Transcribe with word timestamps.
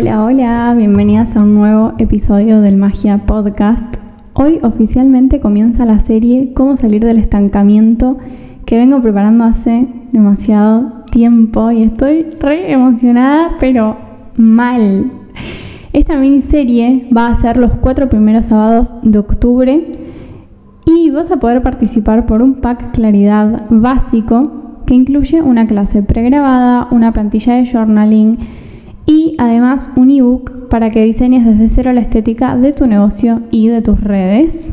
Hola, 0.00 0.24
hola, 0.24 0.74
bienvenidas 0.74 1.36
a 1.36 1.40
un 1.40 1.54
nuevo 1.54 1.92
episodio 1.98 2.62
del 2.62 2.78
Magia 2.78 3.18
Podcast. 3.26 3.96
Hoy 4.32 4.58
oficialmente 4.62 5.40
comienza 5.40 5.84
la 5.84 6.00
serie 6.00 6.54
Cómo 6.54 6.78
salir 6.78 7.04
del 7.04 7.18
estancamiento 7.18 8.16
que 8.64 8.78
vengo 8.78 9.02
preparando 9.02 9.44
hace 9.44 9.88
demasiado 10.12 11.04
tiempo 11.12 11.70
y 11.70 11.82
estoy 11.82 12.24
re 12.40 12.72
emocionada, 12.72 13.58
pero 13.60 13.98
mal. 14.36 15.12
Esta 15.92 16.16
miniserie 16.16 17.06
va 17.14 17.26
a 17.26 17.36
ser 17.36 17.58
los 17.58 17.72
cuatro 17.72 18.08
primeros 18.08 18.46
sábados 18.46 18.94
de 19.02 19.18
octubre 19.18 19.92
y 20.86 21.10
vas 21.10 21.30
a 21.30 21.36
poder 21.36 21.60
participar 21.60 22.24
por 22.24 22.40
un 22.40 22.62
pack 22.62 22.92
Claridad 22.92 23.66
básico 23.68 24.80
que 24.86 24.94
incluye 24.94 25.42
una 25.42 25.66
clase 25.66 26.02
pregrabada, 26.02 26.88
una 26.90 27.12
plantilla 27.12 27.56
de 27.56 27.66
journaling, 27.66 28.38
y 29.06 29.34
además 29.38 29.92
un 29.96 30.10
ebook 30.10 30.68
para 30.68 30.90
que 30.90 31.04
diseñes 31.04 31.44
desde 31.44 31.68
cero 31.68 31.92
la 31.92 32.00
estética 32.00 32.56
de 32.56 32.72
tu 32.72 32.86
negocio 32.86 33.40
y 33.50 33.68
de 33.68 33.82
tus 33.82 34.00
redes. 34.00 34.70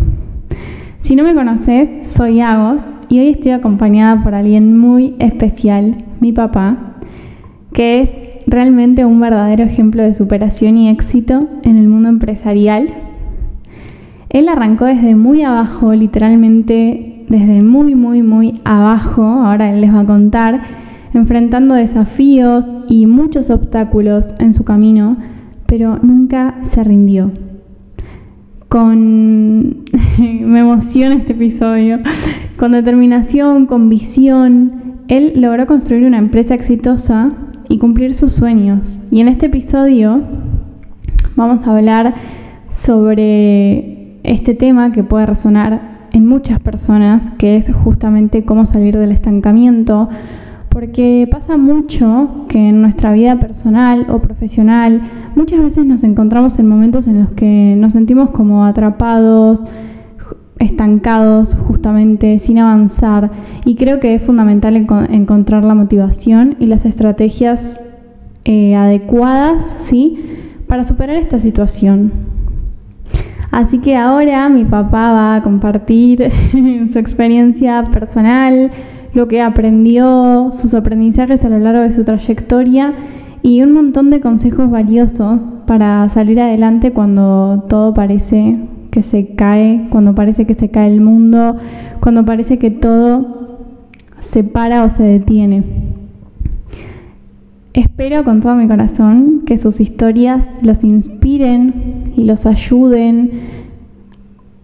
Si 1.00 1.16
no 1.16 1.24
me 1.24 1.34
conoces, 1.34 2.08
soy 2.08 2.42
Agos 2.42 2.84
y 3.10 3.20
hoy 3.20 3.30
estoy 3.30 3.52
acompañada 3.52 4.24
por 4.24 4.36
alguien 4.36 4.78
muy 4.78 5.16
especial, 5.20 6.04
mi 6.20 6.34
papá, 6.34 6.98
que 7.74 8.02
es 8.02 8.12
realmente 8.46 9.06
un 9.06 9.20
verdadero 9.20 9.64
ejemplo 9.64 10.04
de 10.04 10.14
superación 10.14 10.78
y 10.78 10.90
éxito 10.90 11.48
en 11.64 11.78
el 11.78 11.88
mundo 11.88 12.10
empresarial. 12.10 12.90
Él 14.30 14.50
arrancó 14.50 14.86
desde 14.86 15.16
muy 15.16 15.44
abajo, 15.44 15.94
literalmente 15.94 17.24
desde 17.30 17.62
muy, 17.62 17.96
muy, 17.96 18.24
muy 18.24 18.62
abajo, 18.64 19.24
ahora 19.24 19.72
él 19.72 19.82
les 19.82 19.94
va 19.94 20.02
a 20.02 20.06
contar, 20.06 20.62
enfrentando 21.18 21.76
desafíos 21.76 22.74
y 22.88 23.06
muchos 23.06 23.50
obstáculos 23.50 24.34
en 24.40 24.54
su 24.54 24.64
camino, 24.64 25.18
pero 25.66 25.98
nunca 26.02 26.56
se 26.62 26.84
rindió. 26.84 27.32
Con... 28.70 29.86
me 30.18 30.60
emociona 30.60 31.16
este 31.16 31.34
episodio. 31.34 32.00
Con 32.58 32.72
determinación, 32.72 33.66
con 33.66 33.90
visión, 33.90 34.98
él 35.08 35.34
logró 35.36 35.68
construir 35.68 36.06
una 36.06 36.18
empresa 36.18 36.54
exitosa 36.54 37.32
y 37.70 37.78
cumplir 37.78 38.14
sus 38.14 38.32
sueños. 38.32 39.00
Y 39.12 39.22
en 39.22 39.28
este 39.28 39.48
episodio 39.48 40.22
vamos 41.36 41.66
a 41.68 41.72
hablar 41.76 42.16
sobre 42.70 44.20
este 44.24 44.54
tema 44.54 44.92
que 44.92 45.04
puede 45.04 45.26
resonar 45.26 45.98
en 46.12 46.26
muchas 46.26 46.60
personas, 46.60 47.32
que 47.38 47.58
es 47.58 47.74
justamente 47.74 48.44
cómo 48.44 48.66
salir 48.66 48.98
del 48.98 49.12
estancamiento, 49.12 50.10
porque 50.80 51.28
pasa 51.32 51.58
mucho 51.58 52.46
que 52.50 52.70
en 52.70 52.84
nuestra 52.84 53.12
vida 53.12 53.40
personal 53.40 54.06
o 54.10 54.20
profesional 54.20 55.02
muchas 55.36 55.60
veces 55.60 55.88
nos 55.88 56.04
encontramos 56.04 56.60
en 56.60 56.70
momentos 56.70 57.08
en 57.08 57.22
los 57.22 57.32
que 57.32 57.74
nos 57.76 57.94
sentimos 57.94 58.30
como 58.30 58.64
atrapados, 58.64 59.64
estancados 60.60 61.56
justamente, 61.56 62.38
sin 62.38 62.60
avanzar. 62.60 63.32
Y 63.66 63.74
creo 63.74 64.00
que 64.00 64.14
es 64.14 64.22
fundamental 64.22 64.76
encontrar 64.76 65.64
la 65.64 65.74
motivación 65.74 66.58
y 66.60 66.68
las 66.68 66.86
estrategias 66.86 67.82
eh, 68.46 68.76
adecuadas, 68.76 69.64
¿sí? 69.80 70.20
Para 70.68 70.84
superar 70.84 71.16
esta 71.16 71.40
situación. 71.40 72.12
Así 73.50 73.80
que 73.80 73.96
ahora 73.96 74.48
mi 74.48 74.64
papá 74.64 75.12
va 75.12 75.36
a 75.38 75.42
compartir 75.42 76.30
su 76.94 77.00
experiencia 77.00 77.84
personal, 77.86 78.70
lo 79.14 79.28
que 79.28 79.42
aprendió, 79.42 80.52
sus 80.54 80.74
aprendizajes 80.74 81.44
a 81.44 81.50
lo 81.50 81.60
largo 81.60 81.82
de 81.82 81.92
su 81.92 82.04
trayectoria 82.04 82.94
y 83.42 83.62
un 83.62 83.74
montón 83.74 84.10
de 84.10 84.20
consejos 84.20 84.70
valiosos 84.70 85.40
para 85.66 86.08
salir 86.10 86.40
adelante 86.40 86.92
cuando 86.92 87.66
todo 87.70 87.94
parece 87.94 88.58
que 88.92 89.02
se 89.02 89.36
cae, 89.36 89.88
cuando 89.90 90.16
parece 90.16 90.46
que 90.46 90.54
se 90.54 90.70
cae 90.70 90.92
el 90.92 91.02
mundo, 91.02 91.58
cuando 92.00 92.26
parece 92.26 92.58
que 92.58 92.72
todo 92.72 93.60
se 94.20 94.44
para 94.44 94.84
o 94.84 94.90
se 94.90 95.04
detiene. 95.04 95.64
Espero 97.74 98.24
con 98.24 98.42
todo 98.42 98.56
mi 98.56 98.68
corazón 98.68 99.44
que 99.46 99.58
sus 99.58 99.80
historias 99.80 100.52
los 100.64 100.84
inspiren 100.84 102.12
y 102.16 102.24
los 102.24 102.46
ayuden 102.48 103.32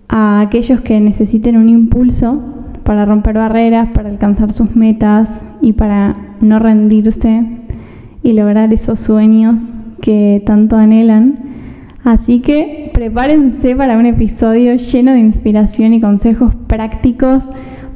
a 0.09 0.41
aquellos 0.41 0.81
que 0.81 0.99
necesiten 0.99 1.57
un 1.57 1.69
impulso 1.69 2.62
para 2.83 3.05
romper 3.05 3.35
barreras, 3.35 3.89
para 3.93 4.09
alcanzar 4.09 4.51
sus 4.53 4.75
metas 4.75 5.41
y 5.61 5.73
para 5.73 6.15
no 6.41 6.59
rendirse 6.59 7.43
y 8.21 8.33
lograr 8.33 8.71
esos 8.73 8.99
sueños 8.99 9.59
que 10.01 10.41
tanto 10.45 10.75
anhelan. 10.75 11.39
Así 12.03 12.41
que 12.41 12.91
prepárense 12.93 13.75
para 13.75 13.97
un 13.97 14.05
episodio 14.05 14.75
lleno 14.75 15.13
de 15.13 15.19
inspiración 15.19 15.93
y 15.93 16.01
consejos 16.01 16.53
prácticos 16.67 17.45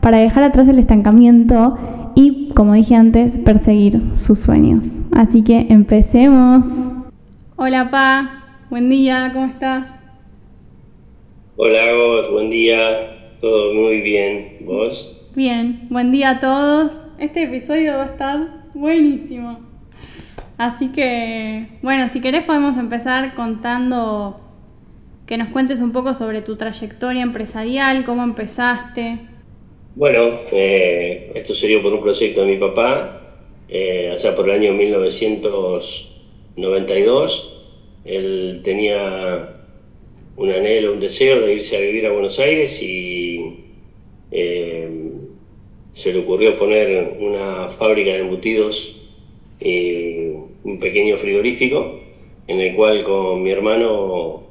para 0.01 0.19
dejar 0.19 0.43
atrás 0.43 0.67
el 0.69 0.79
estancamiento 0.79 1.77
y, 2.15 2.49
como 2.55 2.73
dije 2.73 2.95
antes, 2.95 3.33
perseguir 3.39 4.01
sus 4.13 4.39
sueños. 4.39 4.95
Así 5.11 5.43
que 5.43 5.67
empecemos. 5.69 6.65
Hola, 7.57 7.89
Pa. 7.91 8.29
Buen 8.69 8.89
día, 8.89 9.31
¿cómo 9.33 9.45
estás? 9.45 9.93
Hola, 11.57 11.81
buen 12.31 12.49
día. 12.49 13.16
Todo 13.41 13.73
muy 13.73 14.01
bien. 14.01 14.57
¿Vos? 14.61 15.15
Bien, 15.35 15.81
buen 15.89 16.11
día 16.11 16.29
a 16.31 16.39
todos. 16.39 16.99
Este 17.19 17.43
episodio 17.43 17.93
va 17.93 18.03
a 18.03 18.07
estar 18.07 18.47
buenísimo. 18.73 19.59
Así 20.57 20.91
que, 20.91 21.67
bueno, 21.83 22.09
si 22.09 22.19
querés 22.19 22.45
podemos 22.45 22.77
empezar 22.77 23.35
contando 23.35 24.41
que 25.27 25.37
nos 25.37 25.49
cuentes 25.49 25.81
un 25.81 25.91
poco 25.91 26.15
sobre 26.15 26.41
tu 26.41 26.55
trayectoria 26.55 27.21
empresarial, 27.21 28.05
cómo 28.05 28.23
empezaste. 28.23 29.19
Bueno, 29.93 30.39
eh, 30.51 31.31
esto 31.35 31.53
sería 31.53 31.79
por 31.79 31.93
un 31.93 32.01
proyecto 32.01 32.41
de 32.41 32.47
mi 32.47 32.57
papá, 32.57 33.21
eh, 33.69 34.09
allá 34.11 34.35
por 34.35 34.49
el 34.49 34.61
año 34.61 34.73
1992. 34.73 37.53
Él 38.05 38.61
tenía 38.63 39.56
un 40.37 40.51
anhelo, 40.51 40.93
un 40.93 40.99
deseo 40.99 41.41
de 41.41 41.55
irse 41.55 41.75
a 41.75 41.79
vivir 41.81 42.05
a 42.05 42.11
Buenos 42.11 42.37
Aires 42.39 42.81
y 42.81 43.63
eh, 44.31 44.87
se 45.95 46.13
le 46.13 46.19
ocurrió 46.19 46.57
poner 46.59 47.17
una 47.19 47.69
fábrica 47.69 48.11
de 48.11 48.19
embutidos 48.19 49.01
y 49.59 50.29
un 50.63 50.79
pequeño 50.79 51.17
frigorífico 51.17 51.99
en 52.47 52.59
el 52.59 52.75
cual 52.75 53.03
con 53.03 53.41
mi 53.41 53.49
hermano 53.49 54.43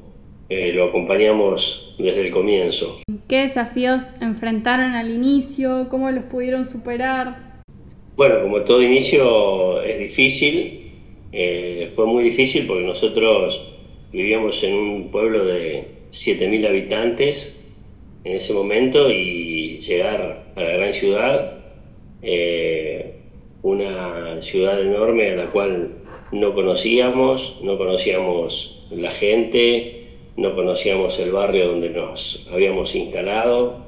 eh, 0.48 0.72
lo 0.72 0.86
acompañamos 0.86 1.94
desde 1.98 2.26
el 2.26 2.32
comienzo. 2.32 3.00
¿Qué 3.28 3.42
desafíos 3.42 4.04
enfrentaron 4.20 4.92
al 4.92 5.10
inicio? 5.10 5.86
¿Cómo 5.88 6.10
los 6.10 6.24
pudieron 6.24 6.66
superar? 6.66 7.62
Bueno, 8.16 8.42
como 8.42 8.62
todo 8.62 8.82
inicio 8.82 9.80
es 9.82 10.00
difícil, 10.00 10.90
eh, 11.32 11.92
fue 11.94 12.06
muy 12.06 12.24
difícil 12.24 12.66
porque 12.66 12.84
nosotros 12.84 13.75
vivíamos 14.16 14.64
en 14.64 14.72
un 14.72 15.10
pueblo 15.10 15.44
de 15.44 15.88
7.000 16.10 16.66
habitantes 16.66 17.54
en 18.24 18.36
ese 18.36 18.54
momento 18.54 19.10
y 19.10 19.78
llegar 19.80 20.46
a 20.56 20.60
la 20.62 20.70
gran 20.70 20.94
ciudad, 20.94 21.58
eh, 22.22 23.16
una 23.62 24.40
ciudad 24.40 24.80
enorme 24.80 25.32
a 25.32 25.36
la 25.36 25.46
cual 25.50 25.96
no 26.32 26.54
conocíamos, 26.54 27.58
no 27.62 27.76
conocíamos 27.76 28.86
la 28.90 29.10
gente, 29.10 30.06
no 30.38 30.54
conocíamos 30.54 31.18
el 31.18 31.32
barrio 31.32 31.68
donde 31.68 31.90
nos 31.90 32.46
habíamos 32.50 32.94
instalado, 32.94 33.84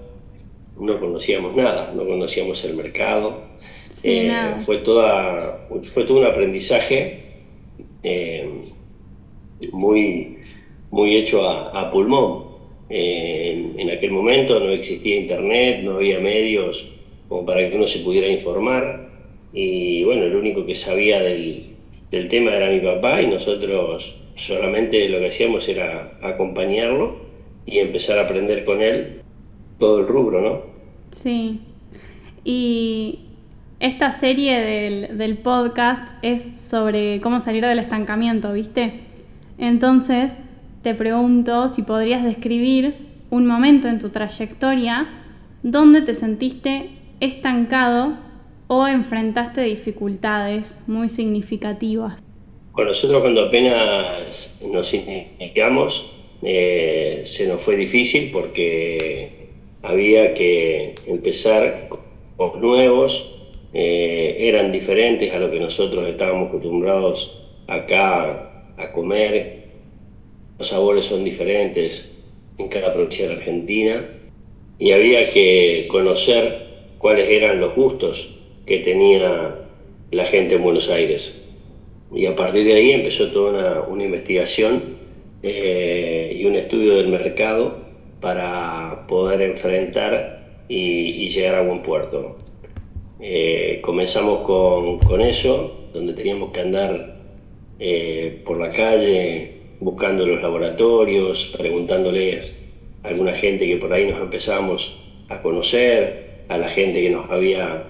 no 0.78 1.00
conocíamos 1.00 1.56
nada, 1.56 1.94
no 1.96 2.06
conocíamos 2.06 2.62
el 2.64 2.74
mercado. 2.74 3.44
Eh, 4.04 4.30
fue, 4.66 4.78
toda, 4.78 5.66
fue 5.94 6.04
todo 6.04 6.18
un 6.18 6.26
aprendizaje 6.26 7.28
eh, 8.02 8.57
muy, 9.72 10.38
muy 10.90 11.16
hecho 11.16 11.48
a, 11.48 11.90
pulmón. 11.90 12.48
Eh, 12.90 13.72
en 13.76 13.90
aquel 13.90 14.10
momento 14.10 14.58
no 14.60 14.70
existía 14.70 15.16
internet, 15.16 15.80
no 15.82 15.96
había 15.96 16.20
medios 16.20 16.88
como 17.28 17.44
para 17.44 17.68
que 17.68 17.76
uno 17.76 17.86
se 17.86 17.98
pudiera 17.98 18.28
informar 18.28 19.08
y 19.52 20.04
bueno, 20.04 20.24
el 20.24 20.36
único 20.36 20.64
que 20.66 20.74
sabía 20.74 21.20
del, 21.20 21.74
tema 22.10 22.54
era 22.54 22.70
mi 22.70 22.80
papá 22.80 23.22
y 23.22 23.26
nosotros 23.26 24.14
solamente 24.36 25.08
lo 25.08 25.18
que 25.18 25.28
hacíamos 25.28 25.68
era 25.68 26.18
acompañarlo 26.22 27.16
y 27.66 27.78
empezar 27.78 28.18
a 28.18 28.22
aprender 28.22 28.64
con 28.64 28.82
él 28.82 29.22
todo 29.78 30.00
el 30.00 30.06
rubro, 30.06 30.40
¿no? 30.40 30.62
Sí. 31.10 31.60
Y 32.44 33.20
esta 33.80 34.10
serie 34.12 34.58
del, 34.58 35.18
del 35.18 35.38
podcast 35.38 36.12
es 36.22 36.58
sobre 36.58 37.20
cómo 37.20 37.40
salir 37.40 37.64
del 37.64 37.78
estancamiento, 37.78 38.52
¿viste? 38.52 39.07
Entonces, 39.58 40.36
te 40.82 40.94
pregunto 40.94 41.68
si 41.68 41.82
podrías 41.82 42.24
describir 42.24 42.94
un 43.30 43.46
momento 43.46 43.88
en 43.88 43.98
tu 43.98 44.10
trayectoria 44.10 45.08
donde 45.62 46.02
te 46.02 46.14
sentiste 46.14 46.90
estancado 47.20 48.16
o 48.68 48.86
enfrentaste 48.86 49.62
dificultades 49.62 50.78
muy 50.86 51.08
significativas. 51.08 52.22
Bueno, 52.72 52.90
nosotros 52.90 53.20
cuando 53.22 53.46
apenas 53.46 54.54
nos 54.60 54.94
iniciamos, 54.94 56.12
eh, 56.42 57.22
se 57.24 57.48
nos 57.48 57.60
fue 57.60 57.76
difícil 57.76 58.30
porque 58.32 59.48
había 59.82 60.34
que 60.34 60.94
empezar 61.06 61.88
con 62.36 62.60
nuevos, 62.60 63.34
eh, 63.74 64.36
eran 64.38 64.70
diferentes 64.70 65.34
a 65.34 65.38
lo 65.38 65.50
que 65.50 65.58
nosotros 65.58 66.08
estábamos 66.08 66.48
acostumbrados 66.48 67.36
acá 67.66 68.57
a 68.78 68.92
comer, 68.92 69.64
los 70.58 70.68
sabores 70.68 71.04
son 71.04 71.24
diferentes 71.24 72.16
en 72.58 72.68
cada 72.68 72.92
provincia 72.92 73.28
de 73.28 73.34
Argentina 73.34 74.08
y 74.78 74.92
había 74.92 75.30
que 75.30 75.86
conocer 75.90 76.66
cuáles 76.98 77.30
eran 77.30 77.60
los 77.60 77.74
gustos 77.74 78.36
que 78.66 78.78
tenía 78.78 79.56
la 80.10 80.24
gente 80.26 80.56
en 80.56 80.62
Buenos 80.62 80.88
Aires. 80.88 81.34
Y 82.12 82.26
a 82.26 82.34
partir 82.34 82.64
de 82.64 82.74
ahí 82.74 82.90
empezó 82.92 83.28
toda 83.28 83.82
una, 83.82 84.04
investigación 84.04 84.96
eh, 85.42 86.36
y 86.36 86.44
un 86.44 86.56
estudio 86.56 86.96
del 86.96 87.08
mercado 87.08 87.76
para 88.20 89.06
poder 89.06 89.42
enfrentar 89.42 90.64
y, 90.68 91.28
llegar 91.28 91.56
a 91.56 91.62
buen 91.62 91.82
puerto. 91.82 92.36
Eh, 93.20 93.80
comenzamos 93.82 94.40
con, 94.40 94.98
con, 94.98 95.20
eso, 95.20 95.88
donde 95.92 96.14
teníamos 96.14 96.52
que 96.52 96.60
andar 96.60 97.17
eh, 97.78 98.40
por 98.44 98.58
la 98.58 98.70
calle 98.70 99.52
buscando 99.80 100.26
los 100.26 100.40
laboratorios, 100.42 101.54
preguntándoles 101.56 102.52
a 103.02 103.08
alguna 103.08 103.34
gente 103.34 103.66
que 103.66 103.76
por 103.76 103.92
ahí 103.92 104.06
nos 104.06 104.20
empezamos 104.20 104.98
a 105.28 105.40
conocer, 105.40 106.28
a 106.48 106.56
la 106.56 106.68
gente 106.68 107.00
que 107.02 107.10
nos 107.10 107.30
había 107.30 107.84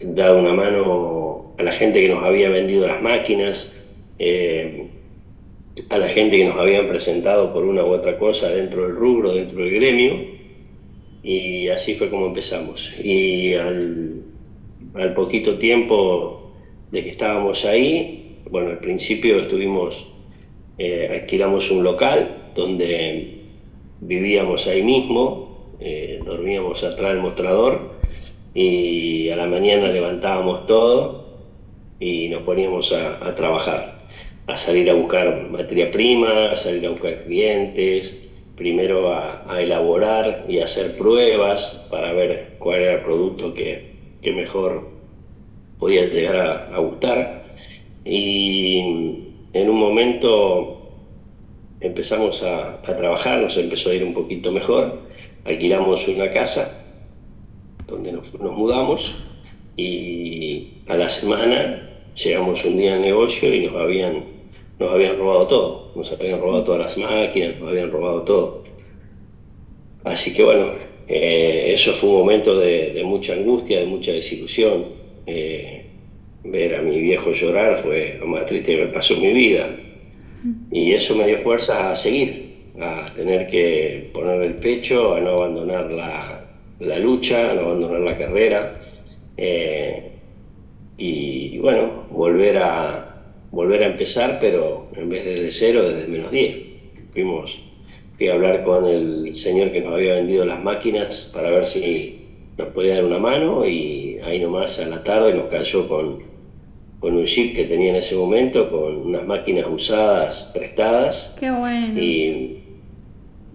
dado 0.00 0.38
una 0.38 0.52
mano 0.52 1.54
a 1.58 1.62
la 1.62 1.72
gente 1.72 2.00
que 2.00 2.08
nos 2.08 2.22
había 2.24 2.48
vendido 2.50 2.86
las 2.86 3.00
máquinas, 3.02 3.72
eh, 4.18 4.88
a 5.88 5.98
la 5.98 6.08
gente 6.08 6.36
que 6.36 6.44
nos 6.44 6.58
habían 6.58 6.88
presentado 6.88 7.52
por 7.52 7.64
una 7.64 7.84
u 7.84 7.88
otra 7.88 8.18
cosa 8.18 8.48
dentro 8.48 8.82
del 8.82 8.96
rubro, 8.96 9.34
dentro 9.34 9.62
del 9.62 9.74
gremio, 9.74 10.34
y 11.22 11.68
así 11.68 11.94
fue 11.94 12.10
como 12.10 12.26
empezamos. 12.26 12.92
Y 13.02 13.54
al, 13.54 14.22
poquito 15.14 15.58
tiempo 15.58 16.43
de 16.94 17.02
que 17.02 17.10
estábamos 17.10 17.64
ahí, 17.64 18.38
bueno, 18.48 18.70
al 18.70 18.78
principio 18.78 19.40
estuvimos, 19.40 20.06
eh, 20.78 21.22
alquilamos 21.22 21.68
un 21.72 21.82
local 21.82 22.52
donde 22.54 23.40
vivíamos 24.00 24.68
ahí 24.68 24.82
mismo, 24.82 25.74
eh, 25.80 26.20
dormíamos 26.24 26.84
atrás 26.84 27.12
del 27.12 27.20
mostrador 27.20 27.94
y 28.54 29.28
a 29.28 29.34
la 29.36 29.46
mañana 29.46 29.88
levantábamos 29.88 30.68
todo 30.68 31.24
y 31.98 32.28
nos 32.28 32.42
poníamos 32.42 32.92
a, 32.92 33.34
trabajar, 33.34 33.98
a 34.46 34.54
salir 34.54 34.88
a 34.88 34.94
buscar 34.94 35.48
materia 35.50 35.90
prima, 35.90 36.52
a 36.52 36.56
salir 36.56 36.86
a 36.86 36.90
buscar 36.90 37.24
clientes, 37.24 38.16
primero 38.56 39.12
a, 39.12 39.60
elaborar 39.60 40.44
y 40.48 40.60
hacer 40.60 40.96
pruebas 40.96 41.88
para 41.90 42.12
ver 42.12 42.54
cuál 42.60 42.82
era 42.82 42.92
el 42.94 43.00
producto 43.00 43.52
que, 43.52 43.92
mejor 44.32 44.93
podía 45.78 46.06
llegar 46.06 46.36
a, 46.72 46.78
gustar. 46.78 47.44
Y 48.04 48.78
en 49.52 49.70
un 49.70 49.78
momento 49.78 50.90
empezamos 51.80 52.42
a, 52.42 52.74
a 52.74 52.96
trabajar, 52.96 53.40
nos 53.40 53.56
empezó 53.56 53.90
a 53.90 53.94
ir 53.94 54.04
un 54.04 54.14
poquito 54.14 54.52
mejor, 54.52 55.00
alquilamos 55.44 56.08
una 56.08 56.32
casa 56.32 56.84
donde 57.86 58.12
nos, 58.12 58.32
mudamos 58.34 59.14
y 59.76 60.68
a 60.86 60.96
la 60.96 61.08
semana 61.08 61.90
llegamos 62.14 62.64
un 62.64 62.78
día 62.78 62.94
al 62.94 63.02
negocio 63.02 63.52
y 63.52 63.66
nos 63.66 63.76
habían, 63.76 64.24
nos 64.78 64.92
habían 64.92 65.18
robado 65.18 65.46
todo, 65.46 65.92
nos 65.94 66.10
habían 66.12 66.40
robado 66.40 66.64
todas 66.64 66.80
las 66.80 66.98
máquinas, 66.98 67.58
nos 67.60 67.68
habían 67.68 67.90
robado 67.90 68.22
todo. 68.22 68.64
Así 70.04 70.34
que 70.34 70.44
bueno, 70.44 70.72
eh, 71.08 71.72
eso 71.74 71.92
fue 71.94 72.08
un 72.10 72.16
momento 72.16 72.58
de, 72.58 73.02
mucha 73.04 73.34
angustia, 73.34 73.80
de 73.80 73.86
mucha 73.86 74.12
desilusión. 74.12 75.03
Eh, 75.26 75.86
ver 76.44 76.74
a 76.74 76.82
mi 76.82 77.00
viejo 77.00 77.32
llorar 77.32 77.80
fue 77.82 78.16
lo 78.20 78.26
más 78.26 78.44
triste 78.46 78.76
que 78.76 78.84
me 78.84 78.92
pasó 78.92 79.14
en 79.14 79.22
mi 79.22 79.32
vida. 79.32 79.76
Y 80.70 80.92
eso 80.92 81.14
me 81.16 81.26
dio 81.26 81.38
fuerza 81.38 81.90
a 81.90 81.94
seguir, 81.94 82.72
a 82.78 83.12
tener 83.14 83.46
que 83.46 84.10
poner 84.12 84.42
el 84.42 84.54
pecho, 84.56 85.14
a 85.14 85.20
no 85.20 85.30
abandonar 85.30 85.90
la, 85.90 86.44
la 86.80 86.98
lucha, 86.98 87.54
no 87.54 87.62
abandonar 87.62 88.00
la 88.00 88.18
carrera 88.18 88.80
eh, 89.36 90.10
y, 90.96 91.58
bueno, 91.58 92.04
volver 92.10 92.58
a, 92.58 93.22
volver 93.50 93.82
a 93.82 93.86
empezar, 93.86 94.38
pero 94.40 94.88
en 94.96 95.08
vez 95.08 95.24
de 95.24 95.50
cero, 95.50 95.88
desde 95.88 96.08
menos 96.08 96.30
10. 96.30 96.56
Fuimos, 97.12 97.60
fui 98.16 98.28
a 98.28 98.34
hablar 98.34 98.64
con 98.64 98.86
el 98.86 99.34
señor 99.34 99.72
que 99.72 99.80
nos 99.80 99.94
había 99.94 100.14
vendido 100.14 100.44
las 100.44 100.62
máquinas 100.62 101.30
para 101.32 101.50
ver 101.50 101.66
si 101.66 102.23
nos 102.56 102.68
podía 102.68 102.96
dar 102.96 103.04
una 103.04 103.18
mano 103.18 103.66
y 103.66 104.18
ahí 104.24 104.40
nomás 104.40 104.78
a 104.78 104.86
la 104.86 105.02
tarde 105.02 105.34
nos 105.34 105.46
cayó 105.46 105.88
con, 105.88 106.18
con 107.00 107.16
un 107.16 107.24
chip 107.24 107.54
que 107.56 107.64
tenía 107.64 107.90
en 107.90 107.96
ese 107.96 108.14
momento, 108.14 108.70
con 108.70 108.96
unas 108.96 109.26
máquinas 109.26 109.66
usadas, 109.68 110.50
prestadas. 110.54 111.36
Qué 111.38 111.50
bueno. 111.50 112.00
Y, 112.00 112.60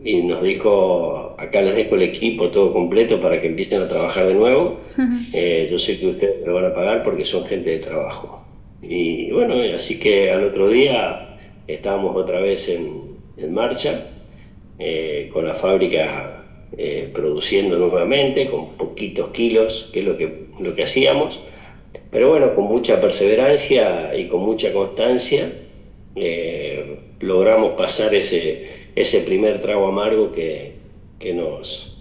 y 0.04 0.22
nos 0.24 0.44
dijo, 0.44 1.36
acá 1.38 1.62
les 1.62 1.76
dejo 1.76 1.96
el 1.96 2.04
equipo 2.04 2.50
todo 2.50 2.74
completo 2.74 3.22
para 3.22 3.42
que 3.42 3.48
empiecen 3.48 3.82
a 3.82 3.88
trabajar 3.88 4.28
de 4.28 4.34
nuevo. 4.34 4.80
Eh, 5.32 5.68
yo 5.72 5.78
sé 5.78 6.00
que 6.00 6.08
ustedes 6.08 6.46
me 6.46 6.52
van 6.52 6.66
a 6.66 6.74
pagar 6.74 7.04
porque 7.04 7.24
son 7.24 7.46
gente 7.46 7.70
de 7.70 7.80
trabajo. 7.80 8.44
Y 8.82 9.32
bueno, 9.32 9.56
así 9.76 10.00
que 10.00 10.32
al 10.32 10.44
otro 10.46 10.70
día 10.70 11.38
estábamos 11.68 12.16
otra 12.16 12.40
vez 12.40 12.68
en, 12.68 13.54
marcha, 13.54 14.08
eh, 14.80 15.30
con 15.32 15.46
la 15.46 15.54
fábrica 15.56 16.39
eh, 16.78 17.10
produciendo 17.14 17.78
nuevamente, 17.78 18.50
con 18.50 18.78
poquitos 18.78 19.30
kilos, 19.32 19.90
que 19.94 20.00
es 20.00 20.06
lo 20.06 20.18
que, 20.18 20.48
lo 20.60 20.76
que 20.76 20.84
hacíamos. 20.84 21.40
Pero 22.12 22.30
bueno, 22.30 22.56
con 22.56 22.66
mucha 22.66 23.00
perseverancia 23.02 24.16
y 24.16 24.28
con 24.28 24.42
mucha 24.42 24.74
constancia 24.74 25.52
logramos 27.22 27.72
pasar 27.74 28.14
ese 28.14 28.80
ese 29.00 29.22
primer 29.22 29.62
trago 29.62 29.88
amargo 29.88 30.34
que, 30.34 30.74
nos, 31.34 31.98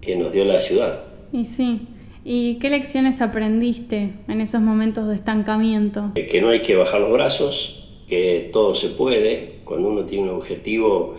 que 0.00 0.16
nos 0.16 0.32
dio 0.32 0.44
la 0.44 0.60
ciudad. 0.60 1.04
Y 1.32 1.44
sí. 1.44 1.82
¿Y 2.24 2.58
qué 2.58 2.68
lecciones 2.68 3.22
aprendiste 3.22 4.10
en 4.28 4.40
esos 4.40 4.60
momentos 4.60 5.08
de 5.08 5.14
estancamiento? 5.14 6.10
Que 6.14 6.40
no 6.40 6.48
hay 6.48 6.62
que 6.62 6.74
bajar 6.74 7.00
los 7.00 7.12
brazos, 7.12 7.88
que 8.08 8.50
todo 8.52 8.74
se 8.74 8.88
puede. 8.88 9.60
Cuando 9.64 9.88
uno 9.88 10.04
tiene 10.04 10.24
un 10.24 10.36
objetivo, 10.36 11.16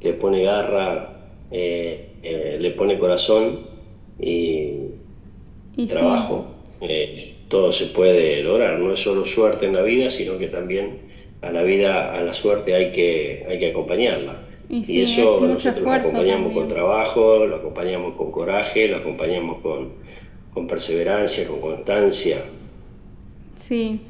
le 0.00 0.12
pone 0.12 0.42
garra, 0.42 1.11
eh, 1.52 2.08
eh, 2.22 2.56
le 2.58 2.70
pone 2.70 2.98
corazón 2.98 3.60
y, 4.18 4.72
trabajo. 5.88 6.46
Eh, 6.80 7.34
todo 7.48 7.70
se 7.72 7.86
puede 7.86 8.42
lograr. 8.42 8.78
No 8.78 8.94
es 8.94 9.00
solo 9.00 9.26
suerte 9.26 9.66
en 9.66 9.74
la 9.74 9.82
vida, 9.82 10.08
sino 10.08 10.38
que 10.38 10.48
también 10.48 11.00
a 11.42 11.50
la 11.52 11.62
vida, 11.62 12.14
a 12.14 12.22
la 12.22 12.32
suerte 12.32 12.74
hay 12.74 12.90
que, 12.90 13.44
hay 13.48 13.58
que 13.58 13.70
acompañarla. 13.70 14.36
Y, 14.70 15.02
eso 15.02 15.38
nosotros 15.46 15.82
lo 15.82 15.92
acompañamos 15.92 16.52
con 16.54 16.68
trabajo, 16.68 17.44
lo 17.44 17.56
acompañamos 17.56 18.14
con 18.14 18.30
coraje, 18.30 18.88
lo 18.88 18.96
acompañamos 18.96 19.60
con, 19.60 19.90
con 20.54 20.66
perseverancia, 20.66 21.46
con 21.46 21.60
constancia. 21.60 22.38
Sí, 23.56 24.00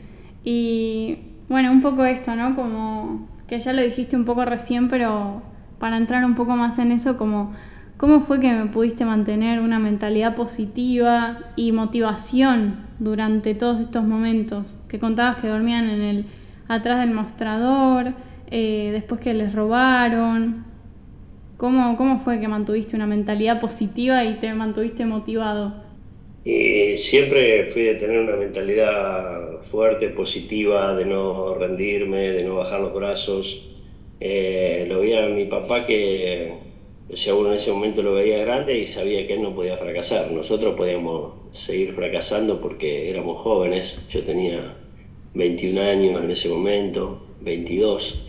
y 0.44 1.16
bueno, 1.48 1.72
un 1.72 1.82
poco 1.82 2.04
esto, 2.04 2.34
¿no? 2.36 2.54
Como 2.54 3.28
que 3.48 3.58
ya 3.58 3.72
lo 3.72 3.82
dijiste 3.82 4.14
un 4.14 4.24
poco 4.24 4.44
recién, 4.44 4.88
pero 4.88 5.42
para 5.82 5.96
entrar 5.96 6.24
un 6.24 6.36
poco 6.36 6.54
más 6.54 6.78
en 6.78 6.92
eso, 6.92 7.16
como 7.16 7.54
¿cómo 7.96 8.20
fue 8.20 8.38
que 8.38 8.52
me 8.52 8.66
pudiste 8.66 9.04
mantener 9.04 9.58
una 9.58 9.80
mentalidad 9.80 10.36
positiva 10.36 11.38
y 11.56 11.72
motivación 11.72 12.76
durante 13.00 13.56
todos 13.56 13.80
estos 13.80 14.04
momentos? 14.04 14.76
Que 14.88 15.00
contabas 15.00 15.38
que 15.38 15.48
dormían 15.48 15.90
en 15.90 16.02
el 16.02 16.26
atrás 16.68 17.00
del 17.00 17.10
mostrador, 17.10 18.12
eh, 18.48 18.90
después 18.92 19.20
que 19.20 19.34
les 19.34 19.56
robaron. 19.56 20.64
¿Cómo, 21.56 21.96
¿Cómo 21.96 22.20
fue 22.20 22.38
que 22.38 22.46
mantuviste 22.46 22.94
una 22.94 23.08
mentalidad 23.08 23.58
positiva 23.58 24.24
y 24.24 24.34
te 24.34 24.54
mantuviste 24.54 25.04
motivado? 25.04 25.74
siempre 26.44 27.70
fui 27.72 27.82
de 27.82 27.94
tener 27.96 28.20
una 28.20 28.36
mentalidad 28.36 29.62
fuerte, 29.68 30.10
positiva, 30.10 30.94
de 30.94 31.06
no 31.06 31.56
rendirme, 31.56 32.30
de 32.30 32.44
no 32.44 32.54
bajar 32.56 32.80
los 32.80 32.94
brazos. 32.94 33.71
Eh, 34.24 34.84
lo 34.86 35.00
veía 35.00 35.24
a 35.24 35.28
mi 35.28 35.46
papá 35.46 35.84
que 35.84 36.52
según 37.14 37.48
en 37.48 37.54
ese 37.54 37.72
momento 37.72 38.02
lo 38.02 38.14
veía 38.14 38.38
grande 38.38 38.78
y 38.78 38.86
sabía 38.86 39.26
que 39.26 39.34
él 39.34 39.42
no 39.42 39.52
podía 39.52 39.76
fracasar. 39.76 40.30
Nosotros 40.30 40.76
podíamos 40.76 41.32
seguir 41.50 41.92
fracasando 41.92 42.60
porque 42.60 43.10
éramos 43.10 43.42
jóvenes. 43.42 44.00
Yo 44.10 44.22
tenía 44.22 44.76
21 45.34 45.80
años 45.80 46.22
en 46.22 46.30
ese 46.30 46.48
momento, 46.48 47.20
22. 47.40 48.24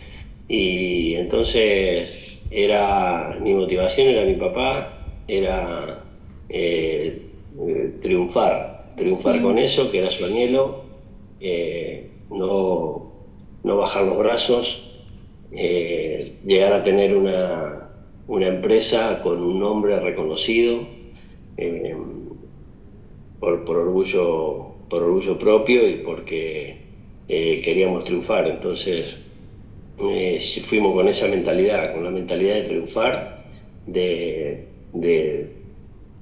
Y 0.48 1.14
entonces 1.14 2.40
era 2.50 3.38
mi 3.40 3.54
motivación 3.54 4.08
era 4.08 4.24
mi 4.24 4.34
papá, 4.34 4.98
era 5.28 6.02
eh, 6.48 7.22
triunfar, 8.02 8.94
triunfar 8.96 9.40
con 9.42 9.58
eso, 9.58 9.92
que 9.92 9.98
era 9.98 10.10
su 10.10 10.24
anhelo, 10.24 10.82
eh, 11.40 12.10
no, 12.30 13.12
no, 13.62 13.76
bajar 13.76 14.02
los 14.04 14.18
brazos, 14.18 14.83
eh, 15.54 16.34
llegar 16.44 16.72
a 16.72 16.84
tener 16.84 17.16
una, 17.16 17.90
una, 18.26 18.48
empresa 18.48 19.20
con 19.22 19.42
un 19.42 19.60
nombre 19.60 19.98
reconocido 20.00 20.80
eh, 21.56 21.96
por, 23.40 23.64
por, 23.64 23.76
orgullo, 23.76 24.74
por 24.88 25.02
orgullo 25.02 25.38
propio 25.38 25.88
y 25.88 25.96
porque 25.96 26.82
queríamos 27.28 28.04
triunfar. 28.04 28.48
Entonces 28.48 29.16
fuimos 30.66 30.94
con 30.94 31.08
esa 31.08 31.28
mentalidad, 31.28 31.94
con 31.94 32.04
la 32.04 32.10
mentalidad 32.10 32.54
de 32.54 32.62
triunfar, 32.62 33.44
de, 33.86 34.64
de 34.92 35.52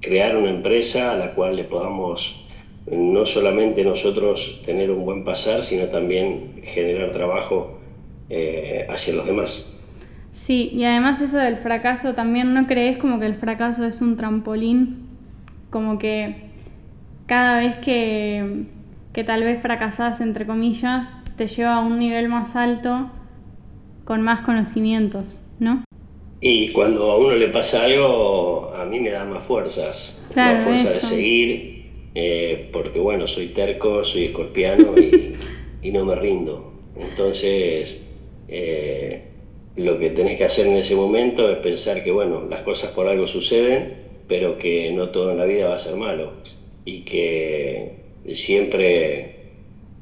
crear 0.03 0.35
una 0.35 0.49
empresa 0.49 1.13
a 1.13 1.17
la 1.17 1.33
cual 1.33 1.55
le 1.55 1.63
podamos 1.63 2.43
no 2.91 3.25
solamente 3.25 3.83
nosotros 3.83 4.61
tener 4.65 4.91
un 4.91 5.05
buen 5.05 5.23
pasar, 5.23 5.63
sino 5.63 5.85
también 5.85 6.61
generar 6.63 7.13
trabajo 7.13 7.79
eh, 8.35 8.87
hacia 8.89 9.13
los 9.13 9.25
demás. 9.25 9.65
Sí, 10.31 10.71
y 10.73 10.83
además 10.85 11.21
eso 11.21 11.37
del 11.37 11.57
fracaso, 11.57 12.13
también 12.13 12.53
no 12.53 12.65
crees 12.65 12.97
como 12.97 13.19
que 13.19 13.27
el 13.27 13.35
fracaso 13.35 13.85
es 13.85 14.01
un 14.01 14.17
trampolín, 14.17 15.07
como 15.69 15.99
que 15.99 16.35
cada 17.27 17.59
vez 17.59 17.77
que, 17.77 18.63
que 19.13 19.23
tal 19.23 19.43
vez 19.43 19.61
fracasás, 19.61 20.21
entre 20.21 20.45
comillas, 20.45 21.07
te 21.37 21.47
lleva 21.47 21.75
a 21.75 21.79
un 21.79 21.99
nivel 21.99 22.29
más 22.29 22.55
alto 22.55 23.11
con 24.05 24.21
más 24.21 24.41
conocimientos, 24.41 25.39
¿no? 25.59 25.83
Y 26.41 26.71
cuando 26.71 27.11
a 27.11 27.17
uno 27.17 27.35
le 27.35 27.49
pasa 27.49 27.83
algo, 27.83 28.73
a 28.75 28.85
mí 28.85 28.99
me 28.99 29.11
da 29.11 29.23
más 29.23 29.45
fuerzas, 29.45 30.19
más 30.35 30.63
fuerza 30.63 30.89
de 30.89 30.99
seguir 30.99 31.73
eh, 32.15 32.69
porque 32.71 32.99
bueno, 32.99 33.27
soy 33.27 33.47
terco, 33.47 34.03
soy 34.03 34.25
escorpiano 34.25 34.97
y, 34.97 35.35
no 35.91 36.05
me 36.05 36.15
rindo. 36.15 36.73
Entonces, 36.95 38.01
eh, 38.47 39.21
lo 39.75 39.97
que 39.97 40.11
tenés 40.11 40.37
que 40.37 40.45
hacer 40.45 40.67
en 40.67 40.77
ese 40.77 40.95
momento 40.95 41.49
es 41.49 41.57
pensar 41.57 42.03
que 42.03 42.11
bueno, 42.11 42.45
las 42.49 42.61
cosas 42.61 42.91
por 42.91 43.07
algo 43.07 43.27
suceden, 43.27 43.93
pero 44.27 44.57
que 44.57 44.91
no 44.91 45.09
todo 45.09 45.31
en 45.31 45.37
la 45.37 45.45
vida 45.45 45.67
va 45.67 45.75
a 45.75 45.79
ser 45.79 45.95
malo 45.95 46.31
y 46.85 47.01
que 47.01 47.91
siempre 48.33 49.35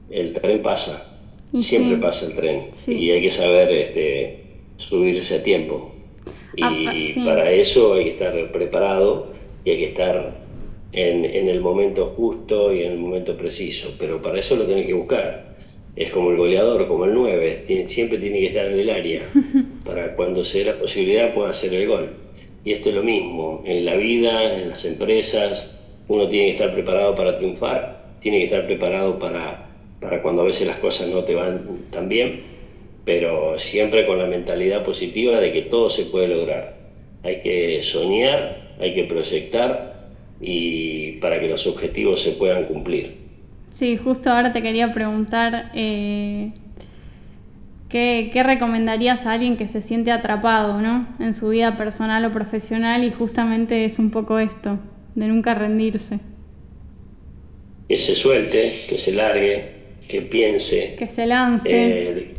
el 0.09 0.33
tren 0.33 0.61
pasa, 0.61 1.19
siempre 1.61 1.97
pasa 1.97 2.25
el 2.25 2.35
tren 2.35 2.69
y 2.87 3.11
hay 3.11 3.21
que 3.21 3.31
saber 3.31 3.71
este, 3.71 4.39
subirse 4.77 5.35
a 5.35 5.43
tiempo. 5.43 5.93
Y 6.55 7.13
para 7.23 7.49
eso 7.51 7.93
hay 7.93 8.03
que 8.03 8.11
estar 8.11 8.51
preparado 8.51 9.31
y 9.63 9.69
hay 9.69 9.77
que 9.77 9.85
estar 9.85 10.41
en, 10.91 11.23
en, 11.23 11.47
el 11.47 11.61
momento 11.61 12.13
justo 12.17 12.73
y 12.73 12.83
en 12.83 12.91
el 12.91 12.97
momento 12.97 13.37
preciso, 13.37 13.95
pero 13.97 14.21
para 14.21 14.39
eso 14.39 14.57
lo 14.57 14.65
tenés 14.65 14.85
que 14.85 14.93
buscar. 14.93 15.50
Es 15.95 16.09
como 16.11 16.31
el 16.31 16.37
goleador, 16.37 16.87
como 16.87 17.05
el 17.05 17.13
9, 17.13 17.65
siempre 17.87 18.17
tiene 18.17 18.39
que 18.39 18.47
estar 18.47 18.65
en 18.65 18.79
el 18.79 18.89
área 18.89 19.23
para 19.85 20.15
cuando 20.15 20.43
se 20.43 20.59
dé 20.59 20.65
la 20.65 20.79
posibilidad 20.79 21.33
pueda 21.33 21.49
hacer 21.49 21.73
el 21.73 21.87
gol. 21.87 22.09
Y 22.63 22.73
esto 22.73 22.89
es 22.89 22.95
lo 22.95 23.03
mismo, 23.03 23.63
en 23.65 23.85
la 23.85 23.95
vida, 23.95 24.55
en 24.55 24.69
las 24.69 24.85
empresas, 24.85 25.69
uno 26.07 26.29
tiene 26.29 26.47
que 26.47 26.51
estar 26.51 26.73
preparado 26.73 27.15
para 27.15 27.37
triunfar, 27.37 28.03
tiene 28.21 28.39
que 28.39 28.45
estar 28.45 28.65
preparado 28.65 29.17
para, 29.19 29.67
para 29.99 30.21
cuando 30.21 30.43
a 30.43 30.45
veces 30.45 30.67
las 30.67 30.77
cosas 30.77 31.07
no 31.07 31.23
te 31.23 31.35
van 31.35 31.85
tan 31.91 32.07
bien, 32.07 32.41
pero 33.03 33.57
siempre 33.57 34.05
con 34.05 34.19
la 34.19 34.25
mentalidad 34.25 34.85
positiva 34.85 35.39
de 35.39 35.51
que 35.51 35.63
todo 35.63 35.89
se 35.89 36.05
puede 36.05 36.27
lograr. 36.27 36.75
Hay 37.23 37.41
que 37.41 37.81
soñar, 37.81 38.75
hay 38.79 38.93
que 38.93 39.03
proyectar 39.05 40.09
y 40.39 41.13
para 41.13 41.39
que 41.39 41.47
los 41.47 41.65
objetivos 41.67 42.21
se 42.21 42.31
puedan 42.31 42.65
cumplir. 42.65 43.20
Sí, 43.71 43.97
justo 43.97 44.29
ahora 44.29 44.51
te 44.51 44.61
quería 44.61 44.91
preguntar, 44.91 45.71
eh, 45.73 46.51
¿qué, 47.89 48.43
recomendarías 48.43 49.25
a 49.25 49.31
alguien 49.31 49.55
que 49.55 49.67
se 49.67 49.81
siente 49.81 50.11
atrapado 50.11 50.81
¿no? 50.81 51.07
en 51.19 51.33
su 51.33 51.49
vida 51.49 51.77
personal 51.77 52.25
o 52.25 52.31
profesional 52.31 53.03
y 53.05 53.11
justamente 53.11 53.85
es 53.85 53.97
un 53.97 54.11
poco 54.11 54.39
esto, 54.39 54.77
de 55.15 55.27
nunca 55.27 55.55
rendirse? 55.55 56.19
Que 57.87 57.97
se 57.97 58.15
suelte, 58.15 58.85
que 58.89 58.97
se 58.97 59.13
largue, 59.13 59.71
que 60.07 60.21
piense. 60.21 60.95
Que 60.99 61.07
se 61.07 61.25
lance. 61.25 61.69
Eh, 61.71 62.33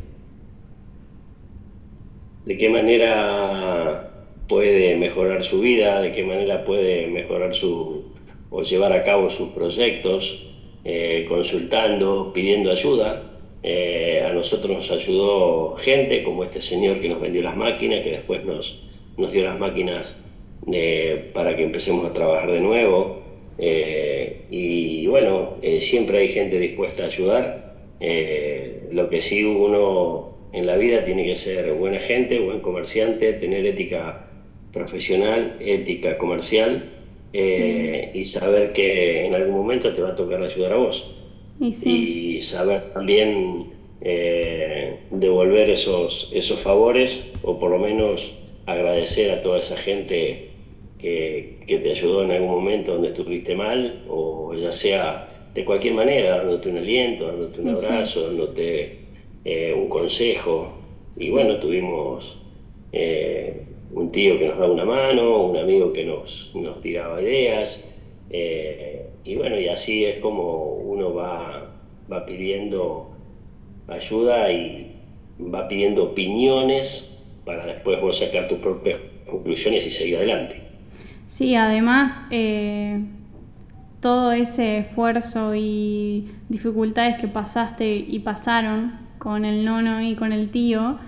de 2.45 2.59
qué 2.59 2.69
manera 2.69 4.11
puede 4.49 4.97
mejorar 4.97 5.45
su 5.45 5.61
vida, 5.61 6.03
de 6.03 6.13
qué 6.13 6.25
manera 6.25 6.65
puede 6.65 7.07
mejorar 7.07 7.55
su 7.55 8.13
o 8.51 8.63
llevar 8.63 8.93
a 8.93 9.03
cabo 9.03 9.31
sus 9.31 9.49
proyectos, 9.51 10.52
eh, 10.85 11.27
consultando, 11.29 12.33
pidiendo 12.33 12.71
ayuda. 12.73 13.23
Eh, 13.63 14.21
a 14.27 14.33
nosotros 14.33 14.77
nos 14.77 14.91
ayudó 14.91 15.77
gente 15.77 16.25
como 16.25 16.43
este 16.43 16.61
señor 16.61 17.01
que 17.01 17.09
nos 17.09 17.21
vendió 17.21 17.43
las 17.43 17.57
máquinas, 17.57 18.03
que 18.03 18.11
después 18.11 18.45
nos, 18.45 18.83
dio 19.17 19.45
las 19.45 19.59
máquinas 19.59 20.17
eh, 20.73 21.31
para 21.33 21.55
que 21.55 21.63
empecemos 21.63 22.05
a 22.05 22.13
trabajar 22.13 22.51
de 22.51 22.61
nuevo. 22.61 23.23
y 24.51 25.07
bueno, 25.07 25.57
siempre 25.79 26.19
hay 26.19 26.29
gente 26.29 26.59
dispuesta 26.59 27.05
a 27.05 27.07
ayudar. 27.07 27.75
lo 28.91 29.09
que 29.09 29.21
sí 29.21 29.45
uno 29.45 30.33
en 30.53 30.67
la 30.67 30.77
vida 30.77 31.05
tiene 31.05 31.25
que 31.25 31.37
ser 31.37 31.73
buena 31.75 32.01
gente, 32.01 32.41
buen 32.41 32.61
comerciante, 32.61 33.35
tener 33.35 33.65
ética 33.67 34.27
profesional, 34.73 35.57
ética 35.61 36.19
comercial 36.19 37.02
eh, 37.33 38.11
y 38.15 38.25
saber 38.25 38.73
que 38.73 39.27
en 39.27 39.35
algún 39.35 39.57
momento 39.57 39.93
te 39.93 40.03
va 40.03 40.11
a 40.11 40.15
tocar 40.15 40.43
ayudar 40.43 40.73
a 40.73 40.77
vos. 40.77 41.15
Y, 41.61 42.41
saber 42.41 42.93
también 42.93 43.67
eh, 44.01 44.97
devolver 45.11 45.71
esos, 45.71 46.29
esos 46.33 46.59
favores 46.59 47.25
o 47.43 47.61
por 47.61 47.71
lo 47.71 47.79
menos 47.79 48.35
agradecer 48.67 49.31
a 49.31 49.43
toda 49.43 49.61
esa 49.61 49.77
gente 49.77 50.49
que, 50.99 51.61
que, 51.67 51.79
te 51.79 51.91
ayudó 51.91 52.25
en 52.25 52.33
algún 52.33 52.51
momento 52.51 52.95
donde 52.95 53.09
estuviste 53.09 53.55
mal 53.55 54.03
o 54.09 54.55
ya 54.55 54.73
sea 54.73 55.29
de 55.55 55.65
cualquier 55.65 55.95
manera, 55.95 56.39
dándote 56.39 56.69
un 56.71 56.79
aliento, 56.79 57.27
dándote 57.27 57.61
un 57.61 57.69
abrazo, 57.69 58.27
dándote 58.27 58.99
eh, 59.45 59.75
un 59.77 59.89
consejo. 59.89 60.73
Y 61.17 61.31
bueno, 61.31 61.59
tuvimos 61.59 62.39
un 63.93 64.11
tío 64.11 64.39
que 64.39 64.49
nos 64.49 64.59
daba 64.59 64.73
una 64.73 64.85
mano, 64.85 65.45
un 65.45 65.57
amigo 65.57 65.93
que 65.93 66.05
nos, 66.05 66.51
nos 66.55 66.81
tiraba 66.81 67.21
ideas, 67.21 67.83
eh, 68.31 69.07
y 69.25 69.37
bueno, 69.37 69.59
y 69.59 69.69
así 69.69 70.05
es 70.05 70.19
como 70.21 70.75
uno 70.75 71.15
va, 71.15 71.71
va 72.11 72.27
pidiendo 72.27 73.11
ayuda 73.89 74.51
y 74.51 74.97
va 75.41 75.69
pidiendo 75.69 76.05
opiniones 76.05 77.09
para 77.45 77.67
después 77.67 78.01
vos 78.01 78.19
sacar 78.19 78.49
tus 78.49 78.59
propias 78.59 78.99
conclusiones 79.29 79.87
y 79.87 79.91
seguir 79.91 80.17
adelante. 80.17 80.63
Sí, 81.27 81.55
además, 81.55 82.21
eh, 82.31 83.01
todo 84.01 84.33
ese 84.33 84.79
esfuerzo 84.79 85.55
y 85.55 86.29
dificultades 86.49 87.17
que 87.17 87.29
pasaste 87.29 87.95
y 87.95 88.19
pasaron 88.21 88.93
con 89.19 89.45
el 89.45 89.65
nono 89.65 90.03
y 90.03 90.15
con 90.15 90.33
el 90.33 90.51
tío, 90.51 90.99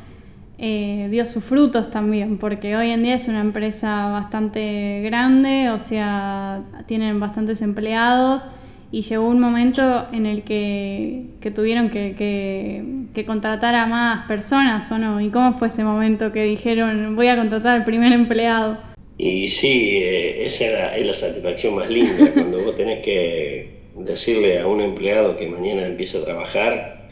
eh, 0.57 1.09
dio 1.11 1.27
sus 1.27 1.43
frutos 1.43 1.91
también, 1.91 2.39
porque 2.39 2.77
hoy 2.77 2.91
en 2.91 3.03
día 3.03 3.17
es 3.17 3.27
una 3.27 3.41
empresa 3.41 4.07
bastante 4.11 5.01
grande, 5.03 5.71
o 5.71 5.79
sea, 5.79 6.63
tienen 6.87 7.19
bastantes 7.19 7.61
empleados 7.61 8.47
y 8.93 9.03
llegó 9.03 9.27
un 9.27 9.41
momento 9.41 10.07
en 10.13 10.27
el 10.27 10.43
que, 10.45 11.25
tuvieron 11.57 11.91
que, 11.91 13.25
contratar 13.27 13.75
a 13.75 13.87
más 13.87 14.29
personas, 14.29 14.91
¿o 14.93 14.99
no? 14.99 15.21
¿Y 15.21 15.31
cómo 15.31 15.55
fue 15.55 15.67
ese 15.67 15.83
momento 15.83 16.31
que 16.31 16.45
dijeron, 16.45 17.17
voy 17.17 17.27
a 17.27 17.37
contratar 17.37 17.75
al 17.75 17.85
primer 17.85 18.13
empleado? 18.13 18.79
Y 19.19 19.49
sí, 19.49 19.99
eh, 20.03 20.45
esa 20.45 20.95
es 20.95 21.07
la 21.07 21.15
satisfacción 21.15 21.75
más 21.75 21.91
linda, 21.91 22.31
cuando 22.35 22.63
vos 22.63 22.77
tenés 22.77 23.05
que 23.05 23.71
decirle 23.97 24.61
a 24.61 24.69
un 24.69 24.81
empleado 24.81 25.37
que 25.37 25.49
mañana 25.49 25.85
empieza 25.85 26.19
a 26.19 26.25
trabajar, 26.25 27.09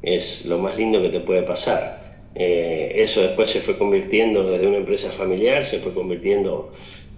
es 0.00 0.46
lo 0.46 0.56
más 0.56 0.78
lindo 0.78 1.02
que 1.02 1.10
te 1.10 1.20
puede 1.20 1.42
pasar 1.42 2.05
eh, 2.38 2.92
eso 2.96 3.22
después 3.22 3.50
se 3.50 3.60
fue 3.60 3.78
convirtiendo 3.78 4.50
desde 4.50 4.66
una 4.66 4.76
empresa 4.76 5.10
familiar, 5.10 5.64
se 5.64 5.78
fue 5.78 5.94
convirtiendo 5.94 6.70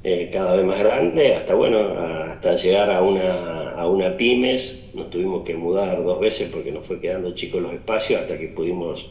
eh, 0.05 0.31
cada 0.33 0.55
vez 0.55 0.65
más 0.65 0.79
grande, 0.79 1.35
hasta 1.35 1.55
bueno, 1.55 1.81
hasta 1.81 2.55
llegar 2.55 2.89
a 2.93 3.03
una, 3.03 3.73
a 3.73 3.89
una 3.89 4.17
pymes. 4.17 4.91
Nos 4.95 5.11
tuvimos 5.11 5.45
que 5.45 5.55
mudar 5.55 6.05
dos 6.05 6.21
veces 6.21 6.49
porque 6.53 6.71
nos 6.71 6.87
fue 6.87 7.01
quedando 7.01 7.35
chicos 7.35 7.61
los 7.61 7.73
espacios 7.73 8.21
hasta 8.21 8.39
que 8.39 8.47
pudimos 8.47 9.11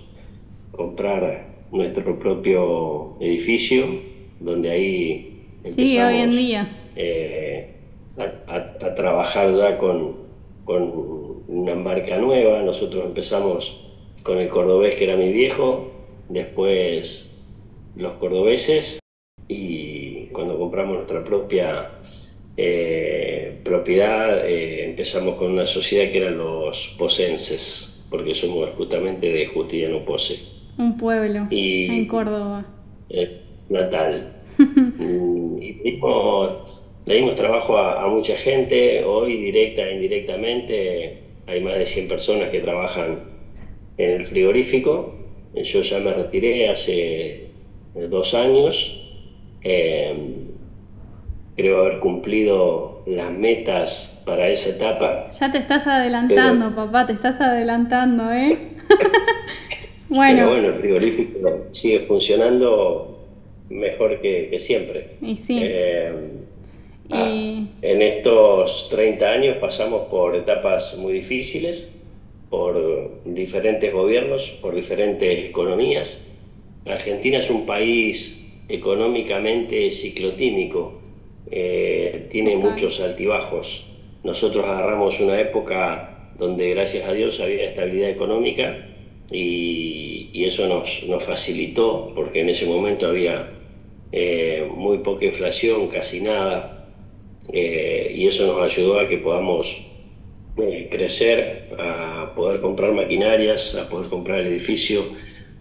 comprar 0.72 1.48
nuestro 1.74 2.18
propio 2.18 3.18
edificio, 3.20 3.86
donde 4.40 4.72
ahí 4.72 5.44
empezamos 5.66 6.14
hoy 6.14 6.22
en 6.22 6.32
día. 6.32 6.70
Eh, 6.96 7.74
a, 8.18 8.96
trabajar 8.96 9.54
ya 9.56 9.78
con, 9.78 10.16
con 10.64 11.44
una 11.50 11.76
marca 11.76 12.18
nueva. 12.18 12.62
Nosotros 12.62 13.04
empezamos 13.04 13.78
con 14.24 14.38
el 14.38 14.48
cordobés 14.48 14.96
que 14.96 15.04
era 15.04 15.18
mi 15.18 15.34
viejo, 15.34 15.97
después 16.30 17.34
los 17.96 18.14
cordobeses 18.14 19.00
y 19.48 20.26
cuando 20.28 20.58
compramos 20.58 20.96
nuestra 20.96 21.24
propia 21.24 21.90
eh, 22.58 23.60
propiedad 23.64 24.48
empezamos 24.48 25.36
con 25.36 25.52
una 25.52 25.68
sociedad 25.68 26.12
que 26.12 26.18
eran 26.18 26.38
los 26.38 26.96
posenses, 26.98 28.04
porque 28.10 28.34
somos 28.34 28.70
justamente 28.72 29.32
de 29.32 29.48
Justiniano 29.48 30.04
Pose. 30.06 30.40
Un 30.78 30.98
pueblo 30.98 31.48
en 31.52 32.08
Córdoba. 32.08 32.66
natal. 33.70 34.34
Mm, 34.58 35.58
y 35.62 36.00
le 37.06 37.16
dimos 37.16 37.36
trabajo 37.36 37.78
a, 37.78 38.08
mucha 38.10 38.36
gente, 38.38 39.04
hoy 39.06 39.38
directa 39.38 39.84
e 39.84 39.96
indirectamente 39.96 41.18
hay 41.46 41.62
más 41.62 41.76
de 41.76 41.86
100 41.86 42.08
personas 42.08 42.50
que 42.50 42.60
trabajan 42.60 43.20
en 43.98 44.22
el 44.22 44.26
frigorífico. 44.26 45.16
Yo 45.64 45.82
ya 45.82 46.00
me 46.00 46.14
retiré 46.14 46.70
hace 46.70 47.48
dos 48.10 48.34
años. 48.34 49.04
Em, 49.64 50.48
creo 51.56 51.82
haber 51.82 52.00
cumplido 52.00 53.02
las 53.06 53.32
metas 53.32 54.22
para 54.26 54.50
esa 54.50 54.70
etapa. 54.70 55.30
Ya 55.30 55.52
te 55.52 55.58
estás 55.58 55.88
adelantando, 55.88 56.74
papá, 56.76 57.08
te 57.08 57.14
estás 57.14 57.42
adelantando, 57.42 58.32
¿eh? 58.32 58.58
bueno. 60.10 60.36
Pero 60.38 60.50
bueno, 60.50 60.68
el 60.70 60.76
frigorífico 60.76 61.66
sigue 61.72 62.02
funcionando 62.02 63.18
mejor 63.70 64.22
que, 64.22 64.56
siempre. 64.60 65.18
Y 65.22 65.36
sí. 65.36 65.60
Em, 65.62 66.38
Ah, 67.10 67.30
en 67.82 68.02
estos 68.02 68.90
30 68.90 69.26
años 69.30 69.58
pasamos 69.58 70.08
por 70.10 70.36
etapas 70.36 70.98
muy 70.98 71.14
difíciles, 71.14 71.88
por 72.50 73.24
diferentes 73.26 73.92
gobiernos, 73.94 74.52
por 74.62 74.76
diferentes 74.76 75.50
economías. 75.50 76.24
Argentina 76.86 77.40
es 77.40 77.50
un 77.50 77.66
país 77.66 78.44
económicamente 78.70 79.92
ciclotímico, 79.92 81.02
eh, 81.52 82.28
tiene 82.32 82.58
muchos 82.58 83.00
altibajos. 83.00 83.86
Nosotros 84.24 84.66
agarramos 84.66 85.20
una 85.20 85.40
época 85.40 86.34
donde 86.38 86.70
gracias 86.72 87.08
a 87.08 87.14
Dios 87.14 87.40
había 87.40 87.70
estabilidad 87.70 88.10
económica 88.10 88.88
y, 89.32 90.46
eso 90.46 90.68
nos, 90.68 91.04
nos, 91.08 91.24
facilitó 91.24 92.14
porque 92.16 92.40
en 92.40 92.50
ese 92.50 92.66
momento 92.66 93.08
había 93.08 93.52
eh, 94.14 94.66
muy 94.74 95.00
poca 95.00 95.26
inflación, 95.26 95.88
casi 95.88 96.22
nada, 96.22 96.88
eh, 97.52 98.14
y 98.16 98.28
eso 98.28 98.48
nos 98.48 98.72
ayudó 98.72 99.00
a 99.00 99.10
que 99.10 99.18
podamos 99.18 99.76
eh, 100.58 100.88
crecer, 100.90 101.70
a 101.78 102.34
poder 102.36 102.62
comprar 102.62 102.94
maquinarias, 102.94 103.76
a 103.76 103.90
poder 103.90 104.10
comprar 104.10 104.40
el 104.40 104.48
edificio, 104.48 105.04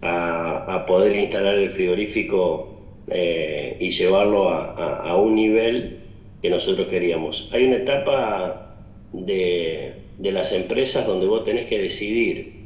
a, 0.01 0.85
poder 0.87 1.15
instalar 1.15 1.55
el 1.55 1.71
frigorífico 1.71 2.81
eh, 3.09 3.77
y 3.79 3.89
llevarlo 3.89 4.49
a, 4.49 5.15
un 5.17 5.35
nivel 5.35 5.99
que 6.41 6.49
nosotros 6.49 6.87
queríamos. 6.87 7.49
Hay 7.51 7.65
una 7.65 7.77
etapa 7.77 8.75
de, 9.11 9.93
las 10.19 10.51
empresas 10.51 11.05
donde 11.05 11.25
vos 11.25 11.45
tenés 11.45 11.67
que 11.67 11.79
decidir 11.79 12.57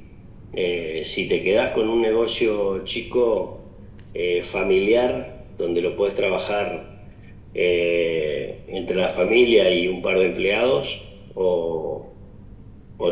si 1.05 1.27
te 1.29 1.41
quedás 1.41 1.71
con 1.73 1.87
un 1.87 2.01
negocio 2.01 2.83
chico, 2.83 3.61
familiar, 4.43 5.45
donde 5.57 5.81
lo 5.81 5.95
puedes 5.95 6.15
trabajar 6.15 6.91
eh, 7.53 8.61
entre 8.69 8.95
la 8.95 9.09
familia 9.09 9.69
y 9.69 9.87
un 9.87 10.01
par 10.01 10.17
de 10.17 10.27
empleados 10.27 11.01
o, 11.35 12.00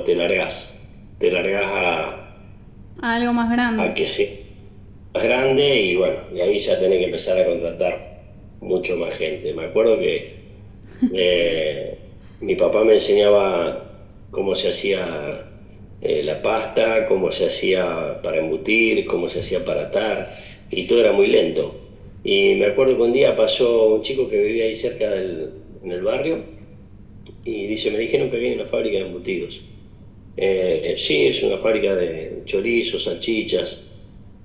te 0.03 0.15
largas, 0.15 0.73
te 1.19 1.31
largas 1.31 1.65
a, 1.65 2.19
algo 3.01 3.33
más 3.33 3.49
grande. 3.49 3.83
A 3.83 3.93
que 3.93 4.07
sí, 4.07 4.29
más 5.13 5.23
grande 5.23 5.81
y 5.81 5.95
bueno, 5.95 6.19
y 6.33 6.39
ahí 6.39 6.59
ya 6.59 6.79
tenés 6.79 6.99
que 6.99 7.05
empezar 7.05 7.37
a 7.39 7.45
contratar 7.45 7.99
mucho 8.61 8.97
más 8.97 9.15
gente. 9.15 9.53
Me 9.53 9.65
acuerdo 9.65 9.97
que 9.99 10.33
eh, 11.13 11.97
mi 12.41 12.55
papá 12.55 12.83
me 12.83 12.93
enseñaba 12.93 13.85
cómo 14.31 14.55
se 14.55 14.69
hacía 14.69 15.45
eh, 16.01 16.23
la 16.23 16.41
pasta, 16.41 17.05
cómo 17.07 17.31
se 17.31 17.47
hacía 17.47 18.21
para 18.21 18.37
embutir, 18.37 19.05
cómo 19.05 19.27
se 19.29 19.39
hacía 19.39 19.63
para 19.65 19.83
atar, 19.83 20.37
y 20.69 20.87
todo 20.87 20.99
era 20.99 21.11
muy 21.11 21.27
lento. 21.27 21.75
Y 22.23 22.55
me 22.55 22.67
acuerdo 22.67 22.97
que 22.97 23.03
un 23.03 23.13
día 23.13 23.35
pasó 23.35 23.95
un 23.95 24.01
chico 24.01 24.29
que 24.29 24.37
vivía 24.37 24.65
ahí 24.65 24.75
cerca 24.75 25.09
del 25.09 25.51
en 25.83 25.91
el 25.91 26.01
barrio 26.01 26.43
y 27.45 27.67
dice, 27.67 27.91
me 27.91 27.99
dijeron 27.99 28.29
que 28.29 28.37
había 28.37 28.53
una 28.53 28.65
fábrica 28.65 28.97
de 28.97 29.05
embutidos. 29.05 29.61
Eh, 30.41 30.95
sí, 30.97 31.27
es 31.27 31.43
una 31.43 31.57
fábrica 31.57 31.93
de 31.95 32.43
chorizos, 32.45 33.03
salchichas. 33.03 33.81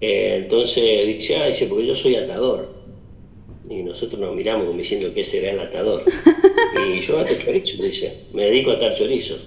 Eh, 0.00 0.40
entonces 0.42 1.06
dice, 1.06 1.36
ah, 1.36 1.46
dice, 1.46 1.66
porque 1.66 1.86
yo 1.86 1.94
soy 1.94 2.16
atador. 2.16 2.74
Y 3.70 3.76
nosotros 3.82 4.20
nos 4.20 4.34
miramos 4.34 4.66
como 4.66 4.76
diciendo, 4.76 5.14
¿qué 5.14 5.22
será 5.22 5.52
el 5.52 5.60
atador? 5.60 6.02
y 6.96 7.00
yo 7.00 7.20
ato 7.20 7.34
chorizos, 7.34 7.80
dice, 7.80 8.12
me 8.32 8.46
dedico 8.46 8.72
a 8.72 8.74
atar 8.74 8.94
chorizos. 8.96 9.40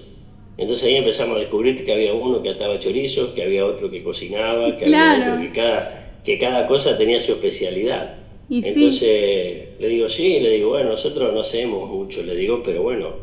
Entonces 0.56 0.88
ahí 0.88 0.96
empezamos 0.96 1.36
a 1.36 1.40
descubrir 1.40 1.84
que 1.84 1.92
había 1.92 2.14
uno 2.14 2.42
que 2.42 2.48
ataba 2.48 2.78
chorizos, 2.78 3.34
que 3.34 3.42
había 3.42 3.66
otro 3.66 3.90
que 3.90 4.02
cocinaba, 4.02 4.76
que 4.78 4.86
había 4.86 5.34
otro 5.34 5.42
que 5.42 5.52
cada 5.52 6.20
que 6.24 6.38
cada 6.38 6.66
cosa 6.66 6.96
tenía 6.96 7.20
su 7.20 7.32
especialidad. 7.32 8.16
Entonces 8.50 9.68
le 9.78 9.88
digo, 9.88 10.08
sí, 10.08 10.40
le 10.40 10.52
digo, 10.52 10.70
bueno, 10.70 10.90
nosotros 10.90 11.32
no 11.32 11.40
hacemos 11.40 11.88
mucho, 11.90 12.22
le 12.22 12.34
digo, 12.34 12.62
pero 12.64 12.82
bueno, 12.82 13.16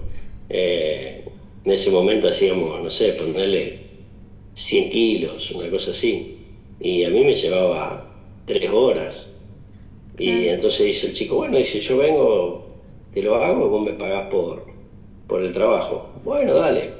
eh, 0.49 1.24
en 1.65 1.71
ese 1.71 1.89
momento 1.89 2.28
hacíamos, 2.28 2.82
no 2.82 2.89
sé, 2.89 3.13
ponerle 3.13 3.80
100 4.54 4.89
kilos, 4.91 5.51
una 5.51 5.69
cosa 5.69 5.91
así. 5.91 6.38
Y 6.80 7.04
a 7.04 7.10
mí 7.10 7.23
me 7.23 7.34
llevaba 7.34 8.06
tres 8.45 8.69
horas. 8.71 9.32
Y 10.17 10.47
entonces 10.47 10.86
dice 10.86 11.08
el 11.08 11.13
chico, 11.13 11.36
bueno, 11.36 11.58
dice, 11.58 11.80
yo 11.80 11.97
vengo, 11.97 12.67
te 13.13 13.21
lo 13.21 13.36
hago, 13.36 13.67
vos 13.67 13.84
me 13.84 13.93
pagás 13.93 14.30
por, 14.30 14.63
por 15.28 15.43
el 15.43 15.51
trabajo. 15.51 16.13
Bueno, 16.23 16.54
dale. 16.54 16.91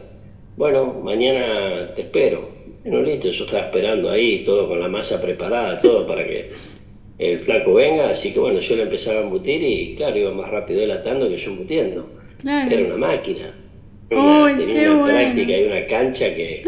Bueno, 0.58 1.00
mañana 1.04 1.94
te 1.96 2.02
espero. 2.02 2.50
Bueno, 2.84 3.02
listo, 3.02 3.30
yo 3.30 3.46
estaba 3.46 3.68
esperando 3.68 4.10
ahí, 4.10 4.44
todo 4.44 4.68
con 4.68 4.80
la 4.80 4.88
masa 4.88 5.22
preparada, 5.22 5.80
todo 5.82 6.06
para 6.08 6.26
que 6.26 6.52
el 7.18 7.40
flaco 7.40 7.74
venga, 7.74 8.10
así 8.10 8.34
que 8.34 8.40
bueno, 8.40 8.60
yo 8.60 8.76
le 8.76 8.84
empezaba 8.84 9.20
a 9.20 9.24
embutir 9.24 9.62
y 9.64 9.96
claro, 9.96 10.18
iba 10.18 10.32
más 10.32 10.50
rápido 10.50 10.82
él 10.82 10.92
atando 10.92 11.30
que 11.30 11.38
yo 11.38 11.52
embutiendo. 11.52 12.10
Era 12.46 12.86
una 12.86 12.98
máquina. 12.98 13.54
Una, 14.12 14.58
tenía 14.58 14.92
una 14.92 15.06
práctica 15.06 15.58
y 15.58 15.64
una 15.64 15.86
cancha 15.88 16.26
que 16.26 16.64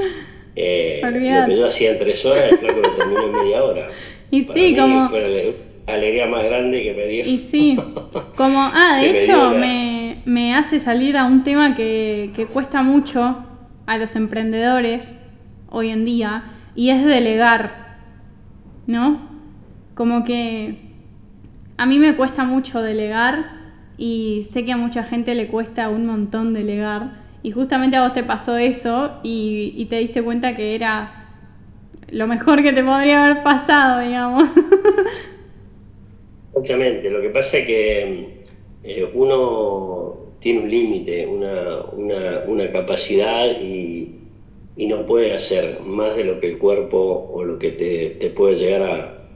eh, 0.56 1.02
lo 1.04 1.48
que 1.48 1.58
yo 1.58 1.68
hacía 1.68 1.92
en 1.92 2.00
tres 2.00 2.26
horas, 2.26 2.52
el 2.52 2.58
flaco 2.58 2.80
lo 2.80 2.96
terminó 2.96 3.28
en 3.28 3.34
media 3.34 3.64
hora. 3.64 3.88
Y 4.30 4.44
sí, 4.44 4.76
como... 4.76 5.10
Fue 5.10 5.56
la 5.86 5.94
alegría 5.94 6.28
más 6.28 6.44
grande 6.44 6.84
que 6.84 6.94
me 6.94 7.08
dio. 7.08 7.26
Y 7.26 7.38
sí, 7.38 7.80
como, 8.36 8.60
ah, 8.74 8.98
de 9.00 9.20
hecho 9.20 9.52
me, 9.52 10.22
me, 10.26 10.54
hace 10.54 10.82
salir 10.82 11.16
a 11.16 11.26
un 11.26 11.46
tema 11.46 11.76
que, 11.76 12.32
que 12.36 12.46
cuesta 12.46 12.84
mucho 12.84 13.46
a 13.86 13.98
los 13.98 14.18
emprendedores 14.18 15.18
hoy 15.70 15.92
en 15.92 16.04
día 16.04 16.44
y 16.76 16.90
es 16.90 17.06
delegar, 17.06 18.00
¿no? 18.86 19.30
Como 19.96 20.26
que 20.26 20.76
a 21.78 21.86
mí 21.86 22.00
me 22.00 22.16
cuesta 22.16 22.44
mucho 22.44 22.82
delegar 22.82 23.58
y 23.98 24.46
sé 24.50 24.66
que 24.66 24.74
a 24.74 24.78
mucha 24.78 25.04
gente 25.04 25.36
le 25.36 25.48
cuesta 25.48 25.88
un 25.90 26.06
montón 26.06 26.54
delegar 26.54 27.27
y 27.48 27.52
justamente 27.52 27.96
a 27.96 28.04
vos 28.04 28.14
te 28.14 28.24
pasó 28.24 28.58
eso 28.58 29.20
y, 29.24 29.86
te 29.90 30.00
diste 30.00 30.22
cuenta 30.22 30.54
que 30.54 30.76
era 30.76 31.30
lo 32.10 32.28
mejor 32.28 32.62
que 32.62 32.74
te 32.74 32.84
podría 32.84 33.24
haber 33.24 33.44
pasado, 33.44 34.02
digamos. 34.02 34.50
Obviamente, 36.54 37.10
lo 37.10 37.22
que 37.22 37.30
pasa 37.30 37.60
es 37.60 37.66
que 37.66 38.44
eh, 38.84 39.12
uno 39.14 40.16
tiene 40.42 40.60
un 40.60 40.70
límite, 40.70 41.26
una, 41.26 41.84
una, 41.94 42.42
una 42.48 42.72
capacidad 42.72 43.46
y 43.62 44.18
y 44.78 44.86
no 44.86 45.08
puede 45.08 45.34
hacer 45.34 45.82
más 45.82 46.16
de 46.16 46.24
lo 46.24 46.40
que 46.40 46.52
el 46.52 46.60
cuerpo 46.60 47.32
o 47.34 47.44
lo 47.44 47.58
que 47.58 47.72
te, 47.72 48.30
puede 48.30 48.56
llegar 48.56 48.84
a 48.84 49.28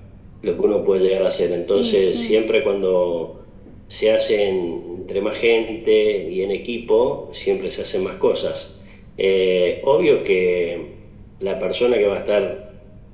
lo 0.44 0.56
que 0.56 0.62
uno 0.62 0.84
puede 0.84 1.02
llegar 1.02 1.24
a 1.24 1.30
hacer. 1.30 1.52
Entonces, 1.52 2.20
siempre 2.20 2.64
cuando 2.64 3.41
se 3.92 4.10
hacen 4.10 4.82
entre 5.02 5.20
más 5.22 5.38
gente 5.38 6.30
y 6.30 6.44
en 6.44 6.52
equipo, 6.52 7.30
siempre 7.34 7.70
se 7.72 7.82
hacen 7.82 8.04
más 8.04 8.16
cosas. 8.16 8.74
Eh, 9.18 9.82
obvio 9.84 10.24
que 10.24 10.80
la 11.42 11.60
persona 11.60 11.98
que 11.98 12.08
va 12.08 12.16
a 12.16 12.20
estar 12.20 12.72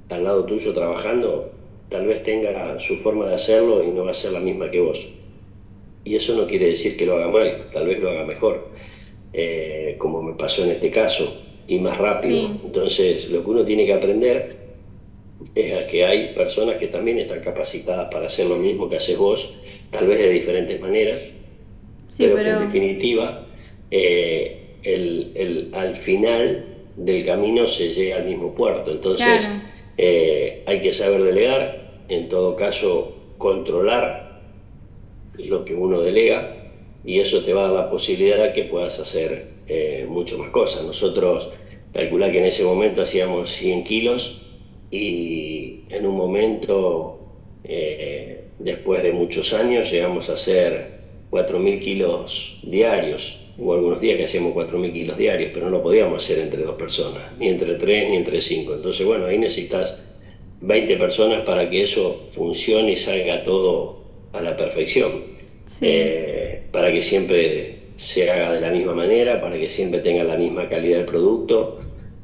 al 0.10 0.24
lado 0.24 0.46
tuyo 0.46 0.74
trabajando, 0.74 1.50
tal 1.90 2.06
vez 2.06 2.22
tenga 2.22 2.80
su 2.80 2.98
forma 2.98 3.26
de 3.26 3.34
hacerlo 3.34 3.84
y 3.84 3.88
no 3.88 4.06
va 4.06 4.12
a 4.12 4.13
ser 4.13 4.32
la 4.34 4.40
misma 4.40 4.70
que 4.70 4.80
vos. 4.80 5.10
Y 6.04 6.16
eso 6.16 6.36
no 6.36 6.46
quiere 6.46 6.68
decir 6.68 6.96
que 6.96 7.08
lo 7.08 7.16
haga 7.16 7.30
mal, 7.30 7.70
tal 7.72 7.88
vez 7.88 8.00
lo 8.00 8.10
haga 8.12 8.24
mejor, 8.24 8.70
eh, 9.34 9.96
como 9.98 10.22
me 10.22 10.36
pasó 10.36 10.63
en 10.63 10.72
este 10.72 10.92
caso 10.92 11.42
y 11.66 11.80
más 11.80 11.98
rápido. 11.98 12.60
Entonces, 12.63 13.28
lo 13.30 13.44
que 13.44 13.50
uno 13.50 13.66
tiene 13.66 13.84
que 13.86 13.94
aprender 13.94 14.58
es 15.56 15.73
a 15.73 15.88
que 15.88 16.06
hay 16.06 16.34
personas 16.34 16.78
que 16.78 16.88
también 16.88 17.19
están 17.19 17.41
capacitadas 17.41 18.10
para 18.12 18.26
hacer 18.26 18.47
lo 18.47 18.58
mismo 18.58 18.89
que 18.89 18.97
haces 18.97 19.17
vos, 19.17 19.54
tal 19.91 20.08
vez 20.08 20.19
de 20.19 20.30
diferentes 20.30 20.80
maneras, 20.80 21.26
pero, 22.17 22.39
en 22.39 22.60
definitiva, 22.60 23.45
eh, 23.91 24.58
el, 24.84 25.69
al 25.73 25.95
final 25.95 26.65
del 26.95 27.26
camino 27.26 27.67
se 27.67 27.91
llega 27.91 28.17
al 28.17 28.26
mismo 28.26 28.54
puerto. 28.56 28.91
Entonces, 28.91 29.50
eh, 29.97 30.63
hay 30.65 30.82
que 30.82 30.91
saber 30.91 31.21
delegar, 31.23 32.04
en 32.10 32.28
todo 32.30 32.56
caso, 32.56 33.13
controlar 33.38 34.41
lo 35.38 35.63
que 35.63 35.76
uno 35.76 36.02
delega 36.02 36.56
y 37.06 37.19
eso 37.19 37.43
te 37.43 37.54
va 37.54 37.62
a 37.62 37.63
dar 37.71 37.84
la 37.84 37.89
posibilidad 37.89 38.41
de 38.41 38.54
que 38.54 38.63
puedas 38.63 39.00
hacer 39.00 39.45
eh, 39.67 40.06
mucho 40.08 40.38
más 40.38 40.50
cosas. 40.50 40.84
Nosotros 40.84 41.50
calculá 41.93 42.32
que 42.32 42.39
en 42.39 42.45
ese 42.45 42.63
momento 42.63 43.02
hacíamos 43.02 43.52
100 43.52 43.84
kilos 43.84 44.47
y 44.91 45.82
en 45.89 46.06
un 46.06 46.15
momento, 46.15 47.19
eh, 47.63 48.45
después 48.60 49.04
de 49.04 49.12
muchos 49.12 49.54
años, 49.54 49.91
llegamos 49.91 50.30
a 50.30 50.34
hacer 50.34 50.97
4.000 51.30 51.80
kilos 51.80 52.60
diarios. 52.63 53.43
Hubo 53.58 53.73
algunos 53.73 54.00
días 54.00 54.17
que 54.17 54.26
hacíamos 54.26 54.54
4.000 54.54 54.93
kilos 54.93 55.17
diarios, 55.17 55.52
pero 55.54 55.65
no 55.65 55.78
lo 55.78 55.84
podíamos 55.84 56.23
hacer 56.23 56.39
entre 56.39 56.62
dos 56.62 56.76
personas, 56.76 57.38
ni 57.38 57.50
entre 57.50 57.76
tres, 57.76 58.10
ni 58.10 58.17
entre 58.17 58.39
cinco. 58.39 58.73
Entonces, 58.76 59.06
bueno, 59.06 59.26
ahí 59.26 59.38
necesitas 59.38 59.97
20 60.62 60.95
personas 60.97 61.43
para 61.43 61.69
que 61.69 61.84
eso 61.84 62.28
funcione 62.32 62.91
y 62.91 62.95
salga 62.95 63.43
todo 63.43 64.04
a 64.32 64.41
la 64.41 64.56
perfección. 64.56 65.38
Eh, 65.82 66.62
para 66.71 66.91
que 66.91 67.02
siempre 67.02 67.76
se 67.97 68.30
haga 68.30 68.54
de 68.54 68.62
la 68.62 68.71
misma 68.71 68.93
manera, 68.93 69.41
para 69.41 69.58
que 69.58 69.69
siempre 69.69 70.00
tenga 70.00 70.23
la 70.23 70.38
misma 70.38 70.69
calidad 70.69 70.97
del 70.97 71.06
producto, 71.06 71.80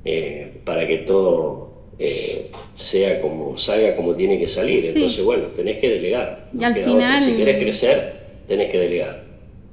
eh, 0.06 0.62
para 0.64 0.88
que 0.88 1.00
todo 1.00 1.73
eh, 2.00 2.50
sea 2.76 3.22
como 3.22 3.58
salga 3.58 3.96
como 3.96 4.16
tiene 4.16 4.40
que 4.40 4.48
salir. 4.48 4.86
Entonces, 4.86 5.24
bueno, 5.24 5.48
tenés 5.56 5.80
que 5.80 5.90
delegar. 5.90 6.50
Y 6.58 6.64
al 6.64 6.76
final... 6.76 7.22
Si 7.22 7.34
querés 7.34 7.62
crecer, 7.62 8.14
tenés 8.48 8.72
que 8.72 8.80
delegar. 8.80 9.24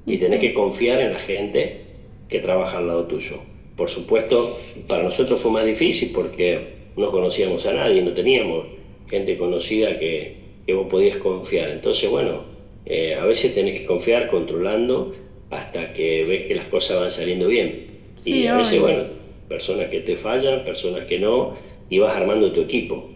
Y 0.07 0.19
tenés 0.19 0.41
que 0.41 0.55
confiar 0.55 1.01
en 1.01 1.13
la 1.13 1.19
gente 1.19 1.81
que 2.29 2.41
trabaja 2.41 2.79
al 2.79 2.87
lado 2.87 3.05
tuyo. 3.05 3.37
Por 3.77 3.89
supuesto, 3.89 4.59
para 4.87 5.03
nosotros 5.03 5.41
fue 5.41 5.51
más 5.51 5.65
difícil 5.65 6.11
porque 6.15 6.81
no 6.97 7.11
conocíamos 7.11 7.65
a 7.67 7.73
nadie, 7.73 8.03
no 8.03 8.13
teníamos 8.13 8.67
gente 9.09 9.37
conocida 9.37 9.99
que, 9.99 10.37
que 10.67 10.73
vos 10.73 10.89
podías 10.89 11.17
confiar. 11.17 11.71
Entonces, 11.71 12.09
bueno, 12.09 12.45
eh, 12.87 13.15
a 13.15 13.25
veces 13.25 13.55
tenés 13.55 13.81
que 13.81 13.87
confiar 13.87 14.29
controlando 14.29 15.15
hasta 15.51 15.93
que 15.93 16.25
ves 16.25 16.47
que 16.47 16.55
las 16.55 16.69
cosas 16.69 17.01
van 17.01 17.11
saliendo 17.11 17.49
bien. 17.49 17.87
y 18.25 18.47
a 18.47 18.57
veces, 18.57 18.81
bueno, 18.81 19.05
personas 19.49 19.89
que 19.91 20.01
te 20.01 20.17
fallan, 20.17 20.65
personas 20.65 21.07
que 21.07 21.19
no, 21.19 21.55
y 21.91 21.99
vas 21.99 22.17
armando 22.17 22.53
tu 22.53 22.61
equipo. 22.61 23.11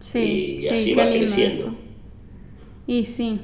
Sí, 0.00 0.58
y, 0.60 0.68
así 0.68 0.94
vas 0.94 1.08
creciendo. 1.08 1.74
Y 2.86 3.04
sí. 3.04 3.40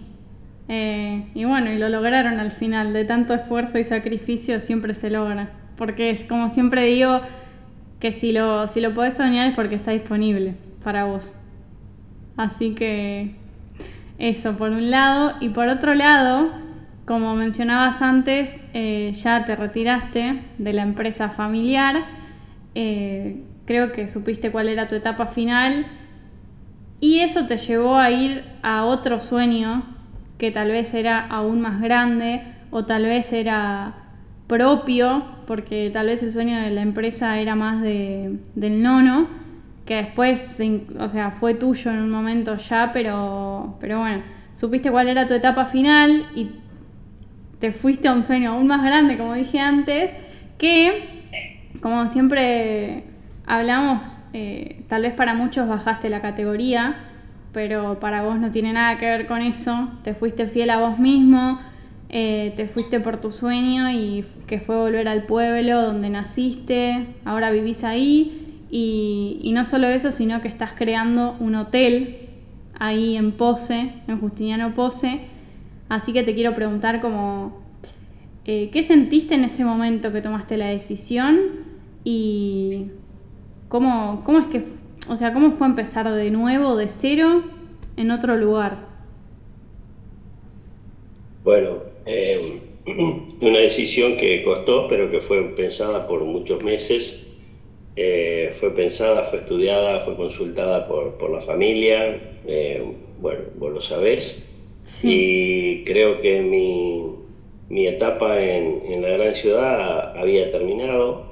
Eh, 0.68 1.24
y 1.34 1.44
bueno, 1.44 1.72
y 1.72 1.78
lo 1.78 1.88
lograron 1.88 2.40
al 2.40 2.50
final. 2.50 2.92
De 2.92 3.04
tanto 3.04 3.32
esfuerzo 3.32 3.78
y 3.78 3.84
sacrificio 3.84 4.60
siempre 4.60 4.92
se 4.92 5.08
logra. 5.08 5.52
Porque 5.76 6.10
es 6.10 6.24
como 6.24 6.48
siempre 6.48 6.84
digo, 6.84 7.20
que 8.00 8.12
si 8.12 8.32
lo, 8.32 8.66
si 8.66 8.80
lo 8.80 8.92
podés 8.92 9.14
soñar 9.14 9.48
es 9.48 9.54
porque 9.54 9.76
está 9.76 9.92
disponible 9.92 10.54
para 10.82 11.04
vos. 11.04 11.34
Así 12.36 12.74
que 12.74 13.36
eso 14.18 14.56
por 14.56 14.70
un 14.70 14.90
lado. 14.90 15.34
Y 15.40 15.50
por 15.50 15.68
otro 15.68 15.94
lado, 15.94 16.50
como 17.04 17.36
mencionabas 17.36 18.02
antes, 18.02 18.52
eh, 18.74 19.12
ya 19.14 19.44
te 19.44 19.54
retiraste 19.54 20.40
de 20.58 20.72
la 20.72 20.82
empresa 20.82 21.30
familiar. 21.30 22.04
Eh, 22.74 23.42
creo 23.66 23.92
que 23.92 24.08
supiste 24.08 24.50
cuál 24.50 24.68
era 24.68 24.88
tu 24.88 24.94
etapa 24.94 25.26
final. 25.26 25.86
Y 27.00 27.20
eso 27.20 27.46
te 27.46 27.58
llevó 27.58 27.96
a 27.96 28.10
ir 28.10 28.44
a 28.62 28.84
otro 28.84 29.20
sueño 29.20 29.84
que 30.38 30.50
tal 30.50 30.70
vez 30.70 30.94
era 30.94 31.26
aún 31.26 31.60
más 31.60 31.80
grande 31.80 32.42
o 32.70 32.84
tal 32.84 33.04
vez 33.04 33.32
era 33.32 33.94
propio, 34.46 35.24
porque 35.46 35.90
tal 35.92 36.06
vez 36.06 36.22
el 36.22 36.32
sueño 36.32 36.60
de 36.60 36.70
la 36.70 36.82
empresa 36.82 37.38
era 37.38 37.54
más 37.54 37.82
de, 37.82 38.38
del 38.54 38.82
nono, 38.82 39.28
que 39.84 39.96
después, 39.96 40.60
o 40.98 41.08
sea, 41.08 41.30
fue 41.30 41.54
tuyo 41.54 41.90
en 41.90 41.98
un 41.98 42.10
momento 42.10 42.56
ya, 42.56 42.90
pero, 42.92 43.76
pero 43.80 44.00
bueno, 44.00 44.22
supiste 44.54 44.90
cuál 44.90 45.08
era 45.08 45.26
tu 45.26 45.34
etapa 45.34 45.64
final 45.64 46.26
y 46.34 46.50
te 47.60 47.72
fuiste 47.72 48.08
a 48.08 48.12
un 48.12 48.22
sueño 48.22 48.52
aún 48.52 48.66
más 48.66 48.84
grande, 48.84 49.16
como 49.16 49.34
dije 49.34 49.58
antes, 49.58 50.10
que, 50.58 51.22
como 51.80 52.10
siempre 52.10 53.04
hablamos, 53.46 54.08
eh, 54.32 54.82
tal 54.88 55.02
vez 55.02 55.14
para 55.14 55.34
muchos 55.34 55.68
bajaste 55.68 56.10
la 56.10 56.20
categoría, 56.20 56.96
pero 57.52 57.98
para 58.00 58.22
vos 58.22 58.38
no 58.38 58.50
tiene 58.50 58.72
nada 58.72 58.98
que 58.98 59.06
ver 59.06 59.26
con 59.26 59.40
eso, 59.40 59.88
te 60.04 60.14
fuiste 60.14 60.46
fiel 60.46 60.70
a 60.70 60.78
vos 60.78 60.98
mismo, 60.98 61.58
eh, 62.08 62.52
te 62.56 62.68
fuiste 62.68 63.00
por 63.00 63.20
tu 63.20 63.32
sueño 63.32 63.90
y 63.90 64.24
que 64.46 64.60
fue 64.60 64.76
volver 64.76 65.08
al 65.08 65.24
pueblo 65.24 65.82
donde 65.82 66.10
naciste, 66.10 67.06
ahora 67.24 67.50
vivís 67.50 67.82
ahí 67.82 68.62
y, 68.70 69.50
no 69.54 69.64
solo 69.64 69.86
eso, 69.88 70.10
sino 70.10 70.40
que 70.40 70.48
estás 70.48 70.72
creando 70.72 71.36
un 71.40 71.54
hotel 71.54 72.16
ahí 72.78 73.16
en 73.16 73.32
Pose, 73.32 73.92
en 74.06 74.20
Justiniano 74.20 74.74
Pose. 74.74 75.20
Así 75.88 76.12
que 76.12 76.22
te 76.24 76.34
quiero 76.34 76.54
preguntar 76.54 77.00
como, 77.00 77.62
eh, 78.44 78.70
¿qué 78.72 78.82
sentiste 78.82 79.34
en 79.34 79.44
ese 79.44 79.64
momento 79.64 80.12
que 80.12 80.20
tomaste 80.20 80.56
la 80.56 80.66
decisión? 80.66 81.38
Y 82.04 82.86
cómo, 83.68 84.22
cómo 84.24 84.38
es 84.38 84.46
que, 84.46 84.62
o 85.08 85.16
sea, 85.16 85.32
cómo 85.32 85.52
fue 85.52 85.66
empezar 85.66 86.10
de 86.12 86.30
nuevo, 86.30 86.76
de 86.76 86.88
cero, 86.88 87.42
en 87.96 88.10
otro 88.10 88.36
lugar. 88.36 88.78
Bueno, 91.44 91.78
eh, 92.04 92.60
una 93.40 93.58
decisión 93.58 94.16
que 94.16 94.42
costó, 94.42 94.88
pero 94.88 95.10
que 95.10 95.20
fue 95.20 95.42
pensada 95.54 96.06
por 96.06 96.24
muchos 96.24 96.62
meses. 96.62 97.26
Eh, 97.98 98.54
fue 98.60 98.70
pensada, 98.72 99.24
fue 99.24 99.38
estudiada, 99.38 100.04
fue 100.04 100.16
consultada 100.16 100.86
por, 100.86 101.30
la 101.30 101.40
familia, 101.40 102.20
eh, 102.46 102.84
bueno, 103.18 103.40
vos 103.56 103.72
lo 103.72 103.80
sabés, 103.80 104.46
y 105.02 105.82
creo 105.84 106.20
que 106.20 106.42
mi, 106.42 107.86
etapa 107.86 108.38
en, 108.38 109.00
la 109.00 109.08
gran 109.08 109.34
ciudad 109.34 110.14
había 110.14 110.52
terminado, 110.52 111.24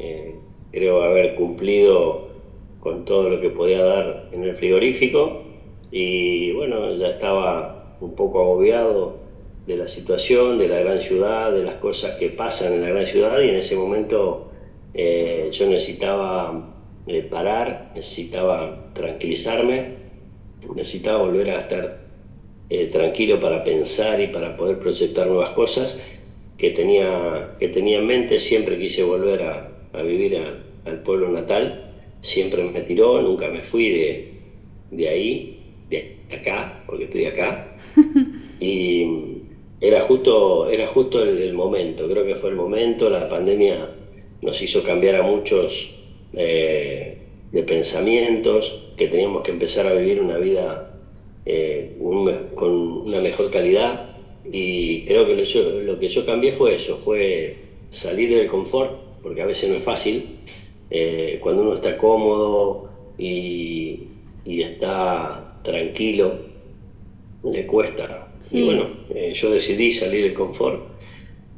eh, 0.00 0.34
creo 0.72 1.02
haber 1.02 1.34
cumplido 1.34 2.28
con 2.80 3.04
todo 3.04 3.28
lo 3.28 3.40
que 3.40 3.50
podía 3.50 3.82
dar 3.82 4.28
en 4.32 4.44
el 4.44 4.56
frigorífico, 4.56 5.42
y 5.90 6.52
bueno, 6.52 6.94
ya 6.94 7.08
estaba 7.08 7.96
un 8.00 8.14
poco 8.14 8.40
agobiado 8.40 9.18
de 9.66 9.76
la 9.76 9.88
situación, 9.88 10.58
de 10.58 10.68
la 10.68 10.80
gran 10.80 11.00
ciudad, 11.00 11.52
de 11.52 11.62
las 11.62 11.76
cosas 11.76 12.16
que 12.16 12.28
pasan 12.30 12.74
en 12.74 12.82
la 12.82 12.90
gran 12.90 13.06
ciudad, 13.06 13.40
y 13.40 13.48
en 13.48 13.56
ese 13.56 13.76
momento 13.76 14.50
eh, 14.94 15.48
yo 15.52 15.66
necesitaba 15.66 16.74
eh, 17.06 17.22
parar, 17.22 17.92
necesitaba 17.94 18.92
tranquilizarme, 18.94 19.94
necesitaba 20.74 21.22
volver 21.22 21.50
a 21.50 21.60
estar 21.62 21.98
eh, 22.68 22.86
tranquilo 22.86 23.40
para 23.40 23.64
pensar 23.64 24.20
y 24.20 24.28
para 24.28 24.56
poder 24.56 24.78
proyectar 24.78 25.26
nuevas 25.26 25.50
cosas 25.50 26.00
que 26.56 26.70
tenía, 26.70 27.56
que 27.58 27.68
tenía 27.68 27.98
en 27.98 28.06
mente. 28.06 28.38
Siempre 28.38 28.78
quise 28.78 29.02
volver 29.02 29.42
a, 29.42 29.68
vivir 29.92 30.36
al 30.84 31.02
pueblo 31.02 31.30
natal, 31.30 31.80
siempre 32.22 32.64
me 32.64 32.82
tiró, 32.82 33.20
nunca 33.20 33.48
me 33.48 33.62
fui 33.62 33.88
de, 33.90 34.28
de 34.90 35.08
ahí, 35.08 35.56
de 35.88 36.16
acá, 36.30 36.82
porque 36.86 37.04
estoy 37.04 37.26
acá. 37.26 37.76
y 38.60 39.06
era 39.80 40.02
justo, 40.02 40.68
era 40.68 40.86
justo 40.88 41.22
el 41.22 41.52
momento, 41.54 42.08
creo 42.08 42.24
que 42.24 42.36
fue 42.36 42.50
el 42.50 42.56
momento, 42.56 43.08
la 43.08 43.28
pandemia 43.28 43.88
nos 44.42 44.60
hizo 44.62 44.82
cambiar 44.82 45.16
a 45.16 45.22
muchos 45.22 45.90
eh, 46.34 47.16
de 47.52 47.62
pensamientos, 47.62 48.74
que 48.96 49.08
teníamos 49.08 49.42
que 49.42 49.50
empezar 49.50 49.86
a 49.86 49.94
vivir 49.94 50.20
una 50.20 50.36
vida 50.36 50.90
eh, 51.46 51.96
con 52.54 52.76
una 52.76 53.20
mejor 53.20 53.50
calidad 53.50 54.10
y 54.44 55.04
creo 55.04 55.26
que 55.26 55.34
lo, 55.34 55.98
que 55.98 56.08
yo 56.08 56.24
cambié 56.26 56.52
fue 56.52 56.74
eso, 56.74 56.98
fue 56.98 57.56
salir 57.90 58.30
del 58.30 58.46
confort, 58.46 58.92
porque 59.22 59.42
a 59.42 59.46
veces 59.46 59.68
no 59.68 59.76
es 59.76 59.84
fácil, 59.84 60.38
eh, 60.90 61.38
cuando 61.42 61.62
uno 61.62 61.74
está 61.74 61.96
cómodo 61.96 62.90
y, 63.18 64.06
está 64.46 65.60
tranquilo, 65.62 66.34
le 67.44 67.66
cuesta. 67.66 68.28
Y 68.52 68.64
bueno, 68.64 68.88
yo 69.32 69.50
decidí 69.50 69.92
salir 69.92 70.24
del 70.24 70.34
confort, 70.34 70.82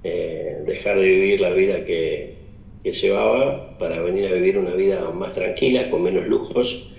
dejar 0.02 0.98
de 0.98 1.06
vivir 1.06 1.40
la 1.40 1.50
vida 1.50 1.84
que, 1.84 2.34
que 2.82 2.92
llevaba 2.92 3.78
para 3.78 4.00
venir 4.02 4.26
a 4.26 4.34
vivir 4.34 4.58
una 4.58 4.74
vida 4.74 5.08
más 5.10 5.32
tranquila, 5.34 5.88
con 5.90 6.02
menos 6.02 6.26
lujos, 6.26 6.92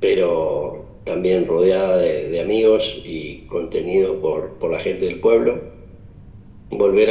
pero 0.00 0.86
también 1.04 1.46
rodeada 1.46 1.98
de, 1.98 2.40
amigos 2.40 3.00
y 3.04 3.46
contenido 3.46 4.20
por, 4.20 4.70
la 4.70 4.80
gente 4.80 5.06
del 5.06 5.20
pueblo. 5.20 5.60
Volver 6.70 7.10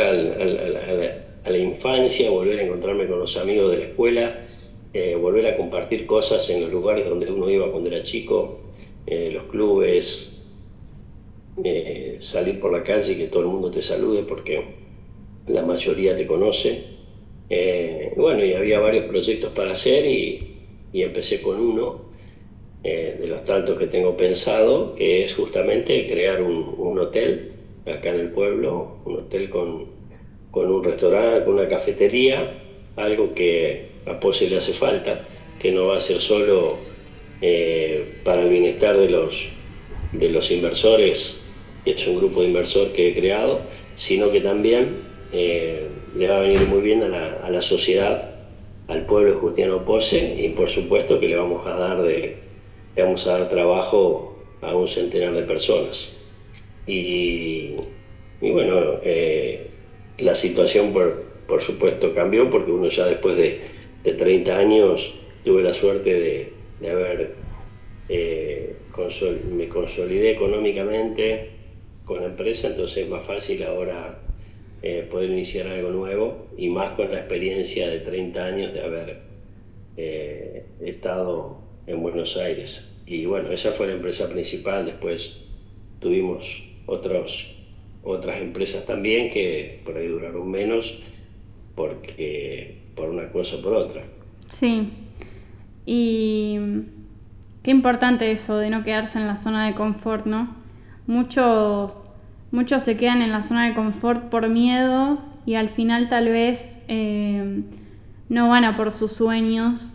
a 1.45 1.51
la 1.51 1.58
infancia, 1.60 2.29
volver 2.31 2.60
a 2.60 2.63
encontrarme 2.63 3.08
con 3.08 3.19
los 3.19 3.38
amigos 3.38 3.71
de 3.71 3.77
la 3.77 3.86
escuela, 3.86 4.39
eh, 4.93 5.15
volver 5.15 5.45
a 5.45 5.58
compartir 5.58 6.08
cosas 6.08 6.49
en 6.49 6.62
los 6.62 6.71
lugares 6.71 7.08
donde 7.08 7.31
uno 7.31 7.49
iba 7.49 7.71
cuando 7.71 7.89
era 7.89 8.01
chico, 8.01 8.62
eh, 9.05 9.29
los 9.31 9.43
clubes, 9.43 10.41
eh, 11.63 12.15
salir 12.19 12.60
por 12.60 12.71
la 12.71 12.84
calle 12.84 13.13
y 13.13 13.17
que 13.17 13.27
todo 13.27 13.43
el 13.43 13.49
mundo 13.49 13.69
te 13.69 13.84
salude 13.84 14.23
porque 14.23 14.63
la 15.47 15.62
mayoría 15.62 16.17
te 16.17 16.25
conoce. 16.25 16.95
Bueno, 18.15 18.43
y 18.43 18.53
había 18.53 18.79
varios 18.79 19.05
proyectos 19.05 19.51
para 19.53 19.73
hacer 19.73 20.05
y, 20.05 20.51
empecé 20.93 21.41
con 21.41 21.60
uno 21.60 22.05
de 22.81 23.27
los 23.27 23.43
tantos 23.43 23.77
que 23.77 23.88
tengo 23.88 24.15
pensado, 24.15 24.95
que 24.95 25.23
es 25.23 25.34
justamente 25.34 26.08
crear 26.08 26.41
un, 26.41 26.97
hotel 26.97 27.51
acá 27.86 28.10
en 28.10 28.21
el 28.21 28.29
pueblo, 28.29 28.97
un 29.05 29.17
hotel 29.17 29.49
con, 29.49 29.94
con 30.56 30.72
un 30.72 30.86
restaurante, 30.86 31.44
con 31.44 31.56
una 31.56 31.68
cafetería, 31.68 32.50
algo 32.96 33.34
que 33.34 33.88
a 34.06 34.22
Pose 34.22 34.48
le 34.48 34.56
hace 34.56 34.72
falta, 34.72 35.20
que 35.60 35.70
no 35.74 35.88
va 35.88 35.98
a 35.98 36.02
ser 36.02 36.22
solo 36.22 36.78
eh, 37.41 38.22
para 38.24 38.44
el 38.44 38.50
bienestar 38.50 38.98
de 38.98 39.10
los, 39.10 39.50
de 40.13 40.30
los 40.30 40.50
inversores, 40.52 41.41
es 41.84 42.08
un 42.08 42.15
grupo 42.15 42.39
de 42.39 42.48
inversor 42.48 42.94
que 42.94 43.10
he 43.10 43.13
creado, 43.13 43.60
sino 43.98 44.32
que 44.32 44.39
también 44.39 45.02
eh, 45.34 45.88
le 46.15 46.28
va 46.30 46.38
a 46.38 46.41
venir 46.41 46.62
muy 46.68 46.80
bien 46.80 47.04
a 47.04 47.10
la, 47.10 47.34
a 47.44 47.50
la 47.50 47.62
sociedad, 47.62 48.36
al 48.88 49.06
pueblo 49.06 49.38
Justiano 49.39 49.84
Pose 49.84 50.38
y 50.39 50.48
por 50.50 50.70
supuesto 50.70 51.20
que 51.20 51.28
le 51.28 51.36
vamos 51.36 51.68
a 51.68 51.72
dar 51.72 52.02
de, 52.02 52.38
le 52.96 53.04
vamos 53.04 53.28
a 53.28 53.39
dar 53.39 53.50
trabajo 53.50 54.41
a 54.62 54.74
un 54.74 54.88
centenar 54.88 55.34
de 55.34 55.41
personas. 55.41 56.15
Y, 56.88 57.76
y 58.39 58.52
bueno, 58.52 59.00
eh, 59.04 59.64
la 60.17 60.36
situación 60.36 60.93
por, 60.93 61.23
por, 61.47 61.62
supuesto 61.62 62.13
cambió 62.13 62.49
porque 62.49 62.71
uno 62.71 62.88
ya 62.88 63.06
después 63.06 63.36
de, 63.38 63.62
de 64.04 64.13
30 64.13 64.58
años 64.58 65.13
tuve 65.43 65.63
la 65.63 65.73
suerte 65.73 66.13
de, 66.13 66.54
de 66.80 66.89
haber, 66.89 67.36
eh, 68.10 68.75
me 69.51 69.67
consolidé 69.67 70.32
económicamente 70.32 71.49
con 72.06 72.21
la 72.21 72.28
empresa, 72.28 72.67
entonces 72.67 73.04
es 73.04 73.10
más 73.10 73.25
fácil 73.25 73.63
ahora 73.63 74.19
eh, 74.82 75.08
poder 75.10 75.32
iniciar 75.32 75.67
algo 75.67 75.89
nuevo 75.89 76.47
y 76.58 76.69
más 76.69 76.93
con 76.95 77.12
la 77.12 77.19
experiencia 77.19 77.89
de 77.89 77.99
30 77.99 78.45
años 78.45 78.73
de 78.73 78.82
haber 78.82 79.17
eh, 79.97 80.65
estado 80.82 81.58
en 81.88 82.01
Buenos 82.01 82.38
Aires. 82.38 82.91
Y 83.08 83.25
bueno, 83.25 83.51
esa 83.51 83.71
fue 83.73 83.88
la 83.88 83.93
empresa 83.93 84.30
principal, 84.30 84.86
después 84.86 85.41
tuvimos 85.99 86.63
otros, 86.86 87.56
otras 88.06 88.39
empresas 88.39 88.86
también 88.86 89.32
que 89.32 89.82
por 89.84 89.98
ahí 89.98 90.08
duraron 90.08 90.50
menos 90.50 91.02
porque 91.76 92.84
por 92.96 93.10
una 93.10 93.30
cosa 93.32 93.58
o 93.58 93.62
por 93.62 93.74
otra. 93.74 94.04
Sí, 94.52 94.89
y 95.86 96.60
qué 97.63 97.72
importante 97.72 98.32
eso 98.32 98.58
de 98.58 98.70
no 98.70 98.84
quedarse 98.84 99.18
en 99.18 99.28
la 99.28 99.36
zona 99.36 99.65
de 99.65 99.74
confort, 99.74 100.26
¿no? 100.26 100.56
Muchos 101.08 102.04
muchos 102.52 102.84
se 102.84 102.96
quedan 102.96 103.22
en 103.22 103.32
la 103.32 103.41
zona 103.41 103.68
de 103.68 103.74
confort 103.74 104.30
por 104.30 104.48
miedo 104.48 105.20
y 105.46 105.56
al 105.56 105.70
final 105.70 106.08
tal 106.08 106.30
vez 106.30 106.80
eh, 106.88 107.63
no 108.30 108.50
van 108.50 108.63
a 108.63 108.78
por 108.78 108.91
sus 108.91 109.12
sueños 109.12 109.94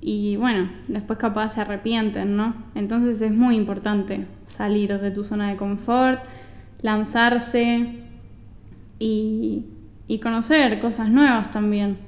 y 0.00 0.36
bueno, 0.36 0.70
después 0.86 1.18
capaz 1.18 1.54
se 1.54 1.60
arrepienten, 1.60 2.36
¿no? 2.36 2.54
Entonces 2.74 3.20
es 3.20 3.32
muy 3.32 3.56
importante 3.56 4.26
salir 4.46 4.96
de 5.00 5.10
tu 5.10 5.24
zona 5.24 5.50
de 5.50 5.56
confort, 5.56 6.22
lanzarse 6.80 7.86
y, 8.98 9.62
y 10.06 10.18
conocer 10.18 10.78
cosas 10.80 11.08
nuevas 11.08 11.50
también. 11.50 11.98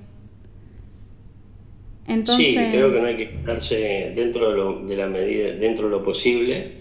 Entonces... 2.07 2.49
Sí, 2.49 2.57
creo 2.73 2.93
que 2.93 3.01
no 3.01 3.07
hay 3.07 3.17
que 3.17 3.31
quedarse 3.31 4.13
dentro 4.17 4.51
de, 4.51 4.57
lo, 4.57 4.85
de 4.85 4.97
la 4.97 5.07
medida, 5.07 5.53
dentro 5.53 5.87
de 5.87 5.91
lo 5.91 6.05
posible, 6.05 6.73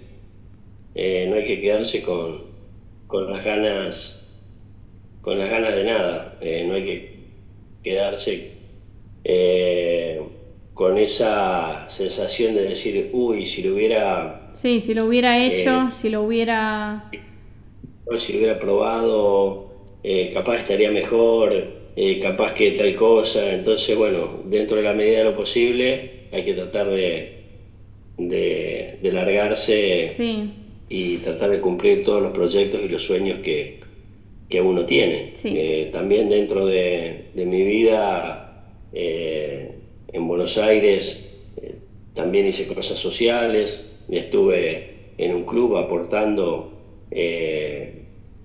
eh, 0.95 1.28
no 1.30 1.36
hay 1.36 1.45
que 1.45 1.62
quedarse 1.62 2.02
con, 2.02 2.41
con 3.06 3.32
las 3.32 3.45
ganas, 3.45 4.28
con 5.21 5.38
las 5.38 5.49
ganas 5.49 5.75
de 5.75 5.84
nada. 5.84 6.38
Eh, 6.41 6.65
no 6.67 6.73
hay 6.73 6.84
que 6.84 7.19
quedarse 7.84 8.54
eh, 9.23 10.21
con 10.73 10.97
esa 10.97 11.89
sensación 11.89 12.56
de 12.56 12.63
decir, 12.63 13.10
uy, 13.13 13.45
si 13.45 13.62
lo 13.62 13.75
hubiera... 13.75 14.49
Sí, 14.54 14.82
si 14.82 14.93
lo 14.93 15.06
hubiera 15.06 15.38
hecho, 15.38 15.91
si 15.91 16.10
lo 16.10 16.23
hubiera... 16.23 17.12
Si 18.17 18.36
hubiera 18.36 18.58
probado, 18.60 19.65
capaz 20.34 20.58
estaría 20.60 20.89
mejor, 20.91 21.76
capaz 22.22 22.54
que 22.54 22.72
tal 22.72 22.95
cosa. 22.95 23.54
Entonces, 23.54 23.95
bueno, 23.95 24.41
dentro 24.45 24.78
de 24.78 24.84
la 24.84 24.93
medida 24.93 25.19
de 25.19 25.24
lo 25.26 25.36
posible 25.36 26.12
hay 26.32 26.43
que 26.43 26.54
tratar 26.54 26.89
de, 26.89 27.39
de, 28.17 28.98
de 29.02 29.12
largarse. 29.12 30.06
Sí 30.06 30.52
y 30.91 31.19
tratar 31.19 31.52
de 31.52 31.60
cumplir 31.62 32.02
todos 32.04 32.19
los 32.22 32.32
proyectos 32.32 32.82
y 32.84 32.88
los 32.88 33.04
sueños 33.04 33.39
que, 33.41 33.80
que 34.48 34.62
uno 34.62 34.86
tiene. 34.86 35.34
Eh, 35.54 35.89
también 35.91 36.30
dentro 36.30 36.65
de, 36.65 37.30
de 37.34 37.45
mi 37.45 37.63
vida 37.63 38.56
eh, 38.91 39.82
en 40.08 40.28
Buenos 40.28 40.58
Aires 40.58 41.32
eh, 41.58 41.76
también 42.13 42.48
hice 42.48 42.65
cosas 42.67 43.00
sociales, 43.00 43.88
estuve 44.08 44.95
en 45.17 45.34
un 45.34 45.45
club 45.45 45.78
aportando 45.78 46.76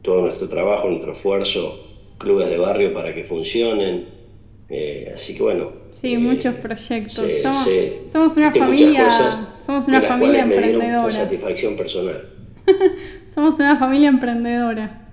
todo 0.04 0.20
nuestro 0.20 0.48
trabajo, 0.48 0.88
nuestro 0.88 1.14
esfuerzo, 1.14 1.80
clubes 2.18 2.48
de 2.50 2.58
barrio 2.58 2.92
para 2.92 3.12
que 3.14 3.24
funcionen. 3.24 4.06
así 5.14 5.34
que 5.34 5.42
bueno. 5.42 5.70
Sí, 5.90 6.16
muchos 6.18 6.54
proyectos. 6.56 7.24
somos, 7.42 7.68
somos, 8.12 8.36
una 8.36 8.52
familia, 8.52 9.10
somos 9.64 9.88
una 9.88 10.02
familia 10.02 10.42
emprendedora. 10.42 11.10
satisfacción 11.10 11.76
personal. 11.76 12.28
Somos 13.28 13.58
una 13.58 13.76
familia 13.76 14.08
emprendedora. 14.08 15.12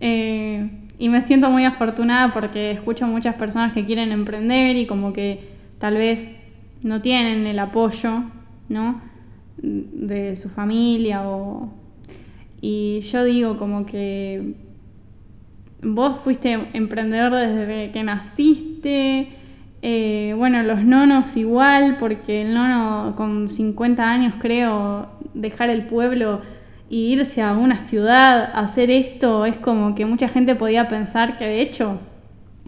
Eh, 0.00 0.68
y 0.98 1.08
me 1.08 1.22
siento 1.22 1.50
muy 1.50 1.64
afortunada 1.64 2.32
porque 2.32 2.72
escucho 2.72 3.06
muchas 3.06 3.34
personas 3.36 3.72
que 3.72 3.84
quieren 3.84 4.12
emprender 4.12 4.76
y 4.76 4.86
como 4.86 5.12
que 5.12 5.40
tal 5.78 5.96
vez 5.96 6.36
no 6.82 7.00
tienen 7.00 7.46
el 7.46 7.58
apoyo, 7.58 8.24
¿no? 8.68 9.00
De 9.58 10.36
su 10.36 10.48
familia 10.48 11.28
o... 11.28 11.72
Y 12.62 13.00
yo 13.00 13.24
digo 13.24 13.58
como 13.58 13.84
que 13.84 14.54
vos 15.82 16.16
fuiste 16.20 16.68
emprendedor 16.72 17.32
desde 17.32 17.90
que 17.90 18.04
naciste, 18.04 19.30
eh, 19.82 20.32
bueno, 20.38 20.62
los 20.62 20.84
nonos 20.84 21.36
igual, 21.36 21.96
porque 21.98 22.42
el 22.42 22.54
nono 22.54 23.14
con 23.16 23.48
50 23.48 24.08
años 24.08 24.34
creo, 24.38 25.08
dejar 25.34 25.70
el 25.70 25.86
pueblo 25.86 26.40
y 26.88 27.12
irse 27.14 27.42
a 27.42 27.52
una 27.52 27.80
ciudad 27.80 28.52
a 28.54 28.60
hacer 28.60 28.92
esto 28.92 29.44
es 29.44 29.56
como 29.56 29.96
que 29.96 30.06
mucha 30.06 30.28
gente 30.28 30.54
podía 30.54 30.86
pensar 30.86 31.36
que 31.36 31.46
de 31.46 31.62
hecho 31.62 31.98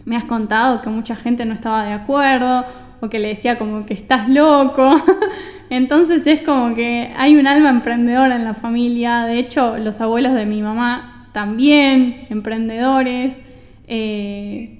me 0.03 0.17
has 0.17 0.25
contado 0.25 0.81
que 0.81 0.89
mucha 0.89 1.15
gente 1.15 1.45
no 1.45 1.53
estaba 1.53 1.85
de 1.85 1.93
acuerdo 1.93 2.65
que 3.09 3.19
le 3.19 3.29
decía 3.29 3.57
como 3.57 3.85
que 3.85 3.93
estás 3.93 4.29
loco. 4.29 4.89
Entonces 5.69 6.25
es 6.27 6.41
como 6.41 6.75
que 6.75 7.11
hay 7.17 7.35
un 7.35 7.47
alma 7.47 7.69
emprendedora 7.69 8.35
en 8.35 8.45
la 8.45 8.53
familia. 8.53 9.25
De 9.25 9.39
hecho, 9.39 9.77
los 9.77 10.01
abuelos 10.01 10.33
de 10.33 10.45
mi 10.45 10.61
mamá 10.61 11.29
también, 11.31 12.27
emprendedores. 12.29 13.41
Eh, 13.87 14.79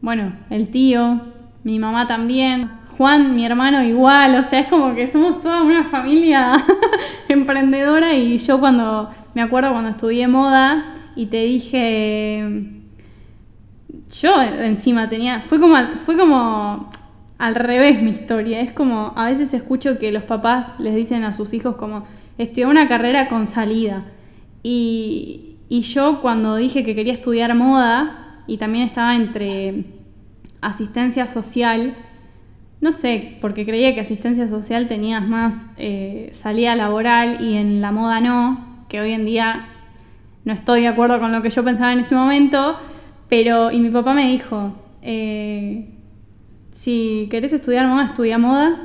bueno, 0.00 0.32
el 0.50 0.68
tío, 0.68 1.20
mi 1.62 1.78
mamá 1.78 2.06
también. 2.06 2.70
Juan, 2.96 3.34
mi 3.34 3.44
hermano, 3.44 3.82
igual, 3.82 4.36
o 4.36 4.44
sea, 4.44 4.60
es 4.60 4.68
como 4.68 4.94
que 4.94 5.08
somos 5.08 5.40
toda 5.40 5.62
una 5.62 5.84
familia 5.84 6.64
emprendedora 7.28 8.14
y 8.14 8.38
yo 8.38 8.60
cuando, 8.60 9.12
me 9.34 9.42
acuerdo 9.42 9.72
cuando 9.72 9.90
estudié 9.90 10.28
moda 10.28 10.94
y 11.16 11.26
te 11.26 11.44
dije, 11.44 12.44
yo 14.20 14.42
encima 14.42 15.08
tenía, 15.08 15.40
fue 15.40 15.58
como, 15.58 15.76
fue 16.04 16.16
como 16.16 16.90
al 17.38 17.54
revés 17.54 18.02
mi 18.02 18.10
historia, 18.10 18.60
es 18.60 18.72
como, 18.72 19.12
a 19.16 19.26
veces 19.26 19.54
escucho 19.54 19.98
que 19.98 20.12
los 20.12 20.22
papás 20.22 20.78
les 20.78 20.94
dicen 20.94 21.24
a 21.24 21.32
sus 21.32 21.52
hijos 21.52 21.76
como, 21.76 22.04
estudié 22.38 22.66
una 22.66 22.88
carrera 22.88 23.28
con 23.28 23.46
salida 23.46 24.04
y, 24.62 25.56
y 25.68 25.82
yo 25.82 26.20
cuando 26.20 26.56
dije 26.56 26.84
que 26.84 26.94
quería 26.94 27.12
estudiar 27.12 27.54
moda 27.54 28.42
y 28.46 28.58
también 28.58 28.86
estaba 28.86 29.16
entre 29.16 29.84
asistencia 30.60 31.26
social, 31.26 31.94
no 32.80 32.92
sé, 32.92 33.38
porque 33.40 33.64
creía 33.64 33.94
que 33.94 34.00
asistencia 34.00 34.46
social 34.46 34.88
tenías 34.88 35.26
más 35.26 35.70
eh, 35.76 36.30
salida 36.32 36.76
laboral 36.76 37.40
y 37.40 37.56
en 37.56 37.80
la 37.80 37.92
moda 37.92 38.20
no, 38.20 38.84
que 38.88 39.00
hoy 39.00 39.12
en 39.12 39.24
día 39.24 39.68
no 40.44 40.52
estoy 40.52 40.82
de 40.82 40.88
acuerdo 40.88 41.18
con 41.18 41.32
lo 41.32 41.42
que 41.42 41.50
yo 41.50 41.64
pensaba 41.64 41.92
en 41.92 42.00
ese 42.00 42.14
momento, 42.14 42.76
pero, 43.28 43.70
y 43.70 43.80
mi 43.80 43.90
papá 43.90 44.12
me 44.12 44.30
dijo, 44.30 44.74
eh, 45.02 45.93
si 46.84 47.28
querés 47.30 47.54
estudiar 47.54 47.86
moda, 47.86 48.04
estudia 48.04 48.36
moda 48.36 48.78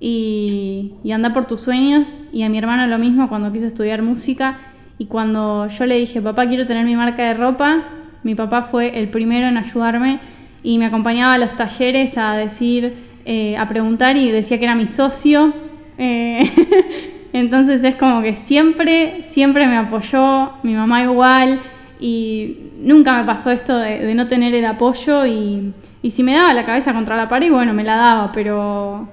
y, 0.00 0.94
y 1.04 1.12
anda 1.12 1.34
por 1.34 1.44
tus 1.44 1.60
sueños, 1.60 2.20
y 2.32 2.42
a 2.42 2.48
mi 2.48 2.56
hermano 2.56 2.86
lo 2.86 2.98
mismo 2.98 3.28
cuando 3.28 3.52
quiso 3.52 3.66
estudiar 3.66 4.00
música, 4.00 4.56
y 4.96 5.04
cuando 5.04 5.68
yo 5.68 5.84
le 5.84 5.98
dije, 5.98 6.22
papá, 6.22 6.46
quiero 6.46 6.64
tener 6.64 6.86
mi 6.86 6.96
marca 6.96 7.22
de 7.24 7.34
ropa, 7.34 7.84
mi 8.22 8.34
papá 8.34 8.62
fue 8.62 8.98
el 8.98 9.10
primero 9.10 9.46
en 9.46 9.58
ayudarme 9.58 10.20
y 10.62 10.78
me 10.78 10.86
acompañaba 10.86 11.34
a 11.34 11.38
los 11.38 11.54
talleres 11.54 12.16
a 12.16 12.32
decir, 12.32 12.94
eh, 13.26 13.58
a 13.58 13.68
preguntar 13.68 14.16
y 14.16 14.30
decía 14.30 14.58
que 14.58 14.64
era 14.64 14.74
mi 14.74 14.86
socio. 14.86 15.52
Eh, 15.98 16.50
entonces 17.34 17.84
es 17.84 17.96
como 17.96 18.22
que 18.22 18.36
siempre, 18.36 19.22
siempre 19.24 19.66
me 19.66 19.76
apoyó, 19.76 20.52
mi 20.62 20.72
mamá 20.72 21.02
igual, 21.02 21.60
y 22.00 22.70
nunca 22.80 23.16
me 23.18 23.24
pasó 23.24 23.50
esto 23.50 23.76
de, 23.76 24.14
no 24.14 24.28
tener 24.28 24.54
el 24.54 24.64
apoyo 24.64 25.26
y, 25.26 25.74
si 26.08 26.22
me 26.22 26.34
daba 26.34 26.54
la 26.54 26.64
cabeza 26.64 26.92
contra 26.92 27.16
la 27.16 27.28
pared, 27.28 27.50
bueno, 27.50 27.74
me 27.74 27.84
la 27.84 27.96
daba, 27.96 28.32
pero, 28.32 29.08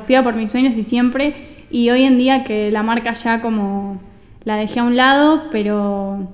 fui 0.00 0.14
a 0.14 0.22
por 0.22 0.34
mis 0.34 0.50
sueños 0.50 0.76
y 0.76 0.82
siempre, 0.82 1.66
y 1.70 1.90
hoy 1.90 2.02
en 2.02 2.18
día 2.18 2.44
que 2.44 2.70
la 2.70 2.82
marca 2.82 3.12
ya 3.12 3.40
como 3.40 4.00
la 4.44 4.56
dejé 4.56 4.80
a 4.80 4.84
un 4.84 4.96
lado, 4.96 5.44
pero 5.52 6.28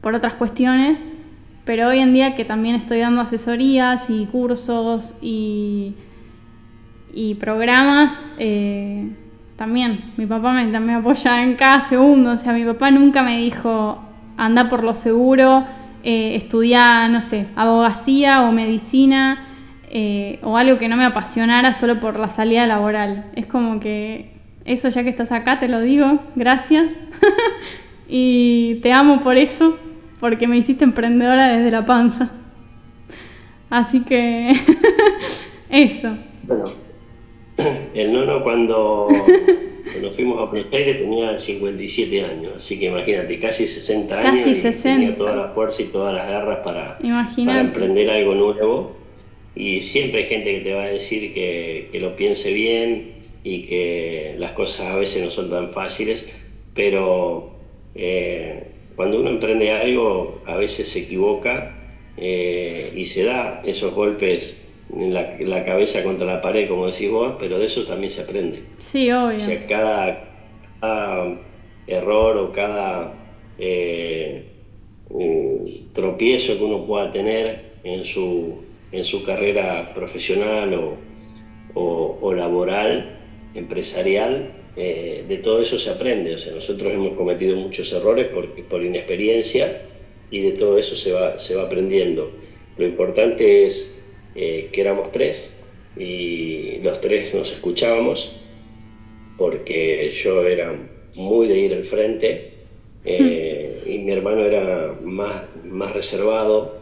por 0.00 0.14
otras 0.14 0.34
cuestiones, 0.34 1.04
pero 1.64 1.88
hoy 1.88 1.98
en 1.98 2.14
día 2.14 2.34
que 2.34 2.46
también 2.46 2.76
estoy 2.76 3.00
dando 3.00 3.20
asesorías 3.20 4.08
y 4.08 4.24
cursos 4.26 5.14
y, 5.20 5.94
y 7.12 7.34
programas, 7.34 8.12
eh, 8.38 9.10
también 9.56 10.12
mi 10.16 10.24
papá 10.24 10.52
me, 10.52 10.64
me 10.80 10.94
apoya 10.94 11.42
en 11.42 11.56
cada 11.56 11.82
segundo, 11.82 12.30
o 12.30 12.36
sea, 12.38 12.54
mi 12.54 12.64
papá 12.64 12.90
nunca 12.90 13.22
me 13.22 13.36
dijo 13.36 14.07
anda 14.38 14.70
por 14.70 14.82
lo 14.82 14.94
seguro, 14.94 15.66
eh, 16.02 16.36
estudiar, 16.36 17.10
no 17.10 17.20
sé, 17.20 17.48
abogacía 17.56 18.42
o 18.42 18.52
medicina 18.52 19.44
eh, 19.90 20.38
o 20.42 20.56
algo 20.56 20.78
que 20.78 20.88
no 20.88 20.96
me 20.96 21.04
apasionara 21.04 21.74
solo 21.74 21.98
por 22.00 22.18
la 22.18 22.30
salida 22.30 22.66
laboral. 22.66 23.26
Es 23.34 23.46
como 23.46 23.80
que 23.80 24.30
eso 24.64 24.88
ya 24.88 25.02
que 25.02 25.10
estás 25.10 25.32
acá 25.32 25.58
te 25.58 25.68
lo 25.68 25.80
digo, 25.80 26.20
gracias. 26.36 26.94
y 28.08 28.76
te 28.76 28.92
amo 28.92 29.20
por 29.20 29.36
eso, 29.36 29.76
porque 30.20 30.46
me 30.46 30.56
hiciste 30.56 30.84
emprendedora 30.84 31.48
desde 31.48 31.70
la 31.70 31.84
panza. 31.84 32.30
Así 33.70 34.00
que 34.00 34.54
eso. 35.68 36.16
Bueno, 36.44 36.72
el 37.94 38.12
nono 38.12 38.42
cuando 38.42 39.08
Cuando 39.98 40.14
fuimos 40.14 40.40
a 40.40 40.44
Buenos 40.44 40.70
tenía 40.70 41.36
57 41.36 42.24
años, 42.24 42.52
así 42.58 42.78
que 42.78 42.86
imagínate, 42.86 43.40
casi 43.40 43.66
60 43.66 44.16
años. 44.16 44.42
Casi 44.42 44.54
60. 44.54 45.00
Tenía 45.00 45.16
toda 45.16 45.34
la 45.34 45.48
fuerza 45.48 45.82
y 45.82 45.86
todas 45.86 46.14
las 46.14 46.28
garras 46.28 46.58
para, 46.58 46.98
para 46.98 47.60
emprender 47.60 48.08
algo 48.08 48.34
nuevo. 48.36 48.96
Y 49.56 49.80
siempre 49.80 50.20
hay 50.20 50.26
gente 50.28 50.54
que 50.54 50.60
te 50.60 50.72
va 50.72 50.84
a 50.84 50.88
decir 50.88 51.34
que, 51.34 51.88
que, 51.90 51.98
lo 51.98 52.14
piense 52.14 52.52
bien 52.52 53.10
y 53.42 53.62
que 53.62 54.36
las 54.38 54.52
cosas 54.52 54.86
a 54.86 54.94
veces 54.94 55.24
no 55.24 55.30
son 55.30 55.50
tan 55.50 55.72
fáciles, 55.72 56.28
pero 56.74 57.50
eh, 57.96 58.68
cuando 58.94 59.18
uno 59.18 59.30
emprende 59.30 59.72
algo, 59.72 60.42
a 60.46 60.54
veces 60.54 60.88
se 60.90 61.00
equivoca 61.00 61.74
eh, 62.16 62.92
y 62.94 63.06
se 63.06 63.24
da 63.24 63.62
esos 63.64 63.92
golpes 63.94 64.56
en 64.94 65.12
la, 65.50 65.64
cabeza 65.64 66.02
contra 66.02 66.26
la 66.26 66.40
pared, 66.40 66.68
como 66.68 66.86
decís 66.86 67.10
vos, 67.10 67.34
pero 67.38 67.58
de 67.58 67.66
eso 67.66 67.84
también 67.84 68.10
se 68.10 68.22
aprende. 68.22 68.62
Sí, 68.78 69.10
obvio. 69.10 69.36
O 69.36 69.40
sea, 69.40 69.66
cada, 69.66 70.24
error 71.86 72.36
o 72.36 72.52
cada 72.52 73.14
eh, 73.58 74.44
mm, 75.10 75.92
tropiezo 75.94 76.56
que 76.56 76.64
uno 76.64 76.86
pueda 76.86 77.12
tener 77.12 77.72
en 77.84 78.04
su, 78.04 78.62
en 78.92 79.04
su 79.04 79.24
carrera 79.24 79.92
profesional 79.94 80.74
o, 80.74 82.18
o, 82.20 82.32
laboral, 82.32 83.18
empresarial, 83.54 84.52
eh, 84.76 85.24
de 85.28 85.36
todo 85.38 85.60
eso 85.60 85.78
se 85.78 85.90
aprende. 85.90 86.34
O 86.34 86.38
sea, 86.38 86.52
nosotros 86.54 86.92
hemos 86.92 87.16
cometido 87.16 87.56
muchos 87.56 87.92
errores 87.92 88.28
por, 88.28 88.48
por 88.64 88.82
inexperiencia 88.82 89.82
y 90.30 90.40
de 90.40 90.52
todo 90.52 90.78
eso 90.78 90.96
se 90.96 91.12
va, 91.12 91.38
se 91.38 91.54
va 91.54 91.64
aprendiendo. 91.64 92.30
Lo 92.76 92.86
importante 92.86 93.64
es 93.66 93.97
eh, 94.40 94.68
que 94.70 94.82
éramos 94.82 95.10
tres 95.10 95.50
y 95.96 96.78
los 96.78 97.00
tres 97.00 97.34
nos 97.34 97.50
escuchábamos 97.50 98.30
porque 99.36 100.12
yo 100.12 100.46
era 100.46 100.72
muy 101.16 101.48
de 101.48 101.58
ir 101.58 101.74
al 101.74 101.82
frente 101.82 102.52
eh, 103.04 103.82
y 103.84 103.98
mi 103.98 104.12
hermano 104.12 104.44
era 104.44 104.94
más, 105.02 105.42
más 105.64 105.92
reservado. 105.92 106.76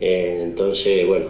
Eh, 0.00 0.40
entonces, 0.42 1.06
bueno, 1.06 1.26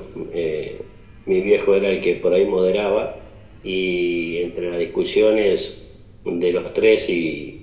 mi 1.26 1.40
viejo 1.40 1.74
era 1.74 1.90
el 1.90 2.02
que 2.02 2.14
por 2.14 2.34
ahí 2.34 2.44
moderaba 2.44 3.16
y 3.64 4.36
entre 4.36 4.70
las 4.70 4.78
discusiones 4.78 5.76
de 6.24 6.52
los 6.52 6.72
tres 6.72 7.10
y, 7.10 7.62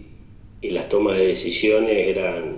y 0.60 0.70
las 0.72 0.90
tomas 0.90 1.16
de 1.18 1.28
decisiones 1.28 2.10
eran, 2.10 2.58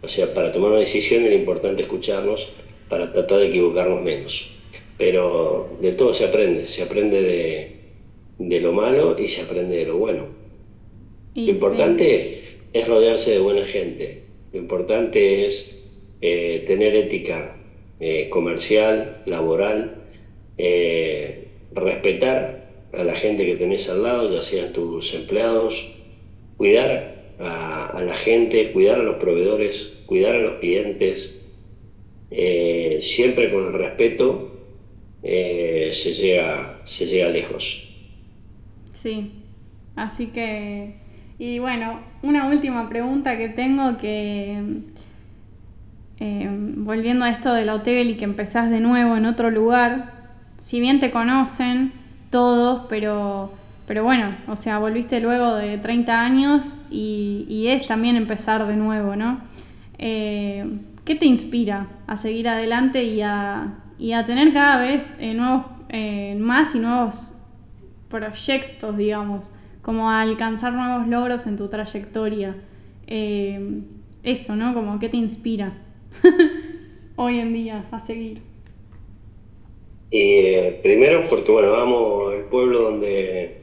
o 0.00 0.06
sea, 0.06 0.32
para 0.32 0.52
tomar 0.52 0.70
una 0.70 0.80
decisión 0.80 1.24
era 1.24 1.34
importante 1.34 1.82
escucharnos 1.82 2.52
para 2.88 3.10
tratar 3.10 3.38
de 3.38 3.48
equivocarnos 3.48 4.00
menos 4.00 4.55
pero 4.98 5.76
de 5.80 5.92
todo 5.92 6.12
se 6.14 6.24
aprende, 6.24 6.68
se 6.68 6.82
aprende 6.82 7.76
de, 8.38 8.60
lo 8.60 8.72
malo 8.72 9.18
y 9.18 9.26
se 9.26 9.42
aprende 9.42 9.76
de 9.76 9.86
lo 9.86 9.98
bueno. 9.98 10.26
lo 11.34 11.42
importante 11.42 12.42
es 12.72 12.88
rodearse 12.88 13.32
de 13.32 13.38
buena 13.38 13.66
gente, 13.66 14.22
lo 14.52 14.58
importante 14.58 15.46
es 15.46 15.76
eh, 16.22 16.64
tener 16.66 16.96
ética 16.96 17.56
eh, 18.00 18.28
comercial, 18.30 19.22
laboral, 19.26 20.02
eh, 20.56 21.48
respetar 21.72 22.66
a 22.92 23.04
la 23.04 23.14
gente 23.14 23.44
que 23.44 23.56
tenés 23.56 23.88
al 23.90 24.02
lado, 24.02 24.32
ya 24.32 24.42
sean 24.42 24.72
tus 24.72 25.12
empleados, 25.14 25.92
cuidar 26.56 27.34
a, 27.38 27.88
a 27.88 28.02
la 28.02 28.14
gente, 28.14 28.72
cuidar 28.72 29.00
a 29.00 29.02
los 29.02 29.16
proveedores, 29.16 29.98
cuidar 30.06 30.36
a 30.36 30.40
los 30.40 30.54
clientes, 30.54 31.42
siempre 33.00 33.52
con 33.52 33.66
el 33.66 33.72
respeto 33.74 34.55
eh, 35.22 35.90
se, 35.92 36.12
llega, 36.12 36.80
se 36.84 37.06
llega 37.06 37.28
lejos. 37.28 37.82
Sí, 38.92 39.32
así 39.94 40.28
que, 40.28 40.96
y 41.38 41.58
bueno, 41.58 42.00
una 42.22 42.48
última 42.48 42.88
pregunta 42.88 43.36
que 43.36 43.48
tengo 43.48 43.96
que, 43.98 44.62
eh, 46.18 46.48
volviendo 46.50 47.24
a 47.24 47.30
esto 47.30 47.52
del 47.52 47.68
hotel 47.68 48.10
y 48.10 48.16
que 48.16 48.24
empezás 48.24 48.70
de 48.70 48.80
nuevo 48.80 49.16
en 49.16 49.26
otro 49.26 49.50
lugar, 49.50 50.12
si 50.60 50.80
bien 50.80 50.98
te 50.98 51.10
conocen 51.10 51.92
todos, 52.30 52.86
pero, 52.88 53.52
pero 53.86 54.02
bueno, 54.02 54.34
o 54.48 54.56
sea, 54.56 54.78
volviste 54.78 55.20
luego 55.20 55.54
de 55.54 55.78
30 55.78 56.20
años 56.20 56.76
y, 56.90 57.66
es 57.68 57.86
también 57.86 58.16
empezar 58.16 58.66
de 58.66 58.76
nuevo, 58.76 59.16
¿no? 59.16 59.40
Eh, 59.98 60.64
¿Qué 61.04 61.14
te 61.14 61.26
inspira 61.26 61.88
a 62.06 62.16
seguir 62.16 62.48
adelante 62.48 63.04
y 63.04 63.22
a, 63.22 63.74
y 63.98 64.12
a 64.12 64.26
tener 64.26 64.52
cada 64.52 64.80
vez 64.80 65.14
eh, 65.18 65.34
nuevos, 65.34 65.66
eh, 65.88 66.36
más 66.38 66.74
y 66.74 66.78
nuevos 66.78 67.30
proyectos, 68.10 68.96
digamos, 68.96 69.50
como 69.82 70.10
a 70.10 70.20
alcanzar 70.20 70.72
nuevos 70.72 71.08
logros 71.08 71.46
en 71.46 71.56
tu 71.56 71.68
trayectoria. 71.68 72.56
Eh, 73.06 73.60
eso, 74.22 74.56
¿no? 74.56 74.74
Como 74.74 74.98
qué 74.98 75.08
te 75.08 75.16
inspira 75.16 75.72
hoy 77.16 77.38
en 77.38 77.52
día 77.52 77.84
a 77.90 78.00
seguir. 78.00 78.40
primero 80.10 81.28
porque, 81.28 81.52
bueno, 81.52 81.72
vamos 81.72 82.34
al 82.34 82.44
pueblo 82.44 82.82
donde, 82.82 83.58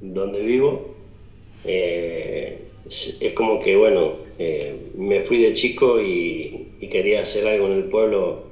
donde 0.00 0.42
vivo. 0.42 0.94
es 1.64 3.32
como 3.34 3.60
que, 3.60 3.76
bueno, 3.76 4.12
me 4.98 5.22
fui 5.22 5.42
de 5.42 5.54
chico 5.54 6.00
y 6.00 6.68
quería 6.90 7.22
hacer 7.22 7.46
algo 7.46 7.66
en 7.66 7.72
el 7.72 7.84
pueblo 7.84 8.51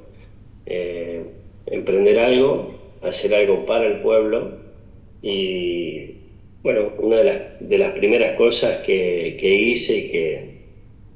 eh, 0.70 1.24
emprender 1.66 2.16
algo, 2.20 2.78
hacer 3.02 3.34
algo 3.34 3.66
para 3.66 3.86
el 3.86 4.02
pueblo 4.02 4.52
y 5.20 6.14
bueno, 6.62 6.92
una 6.98 7.16
de 7.16 7.78
las, 7.78 7.92
primeras 7.92 8.36
cosas 8.36 8.78
que, 8.86 9.36
que 9.40 9.52
hice 9.52 9.96
y 9.96 10.10
que, 10.10 10.50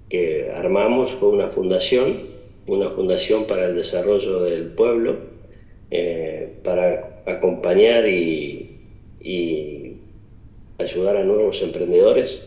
que, 0.08 0.50
armamos 0.50 1.12
fue 1.20 1.28
una 1.28 1.50
fundación, 1.50 2.18
una 2.66 2.90
fundación 2.90 3.46
para 3.46 3.66
el 3.66 3.76
desarrollo 3.76 4.40
del 4.42 4.72
pueblo, 4.72 5.18
eh, 5.92 6.48
para 6.64 7.22
acompañar 7.26 8.08
y, 8.08 8.70
ayudar 10.78 11.16
a 11.16 11.24
nuevos 11.24 11.62
emprendedores, 11.62 12.44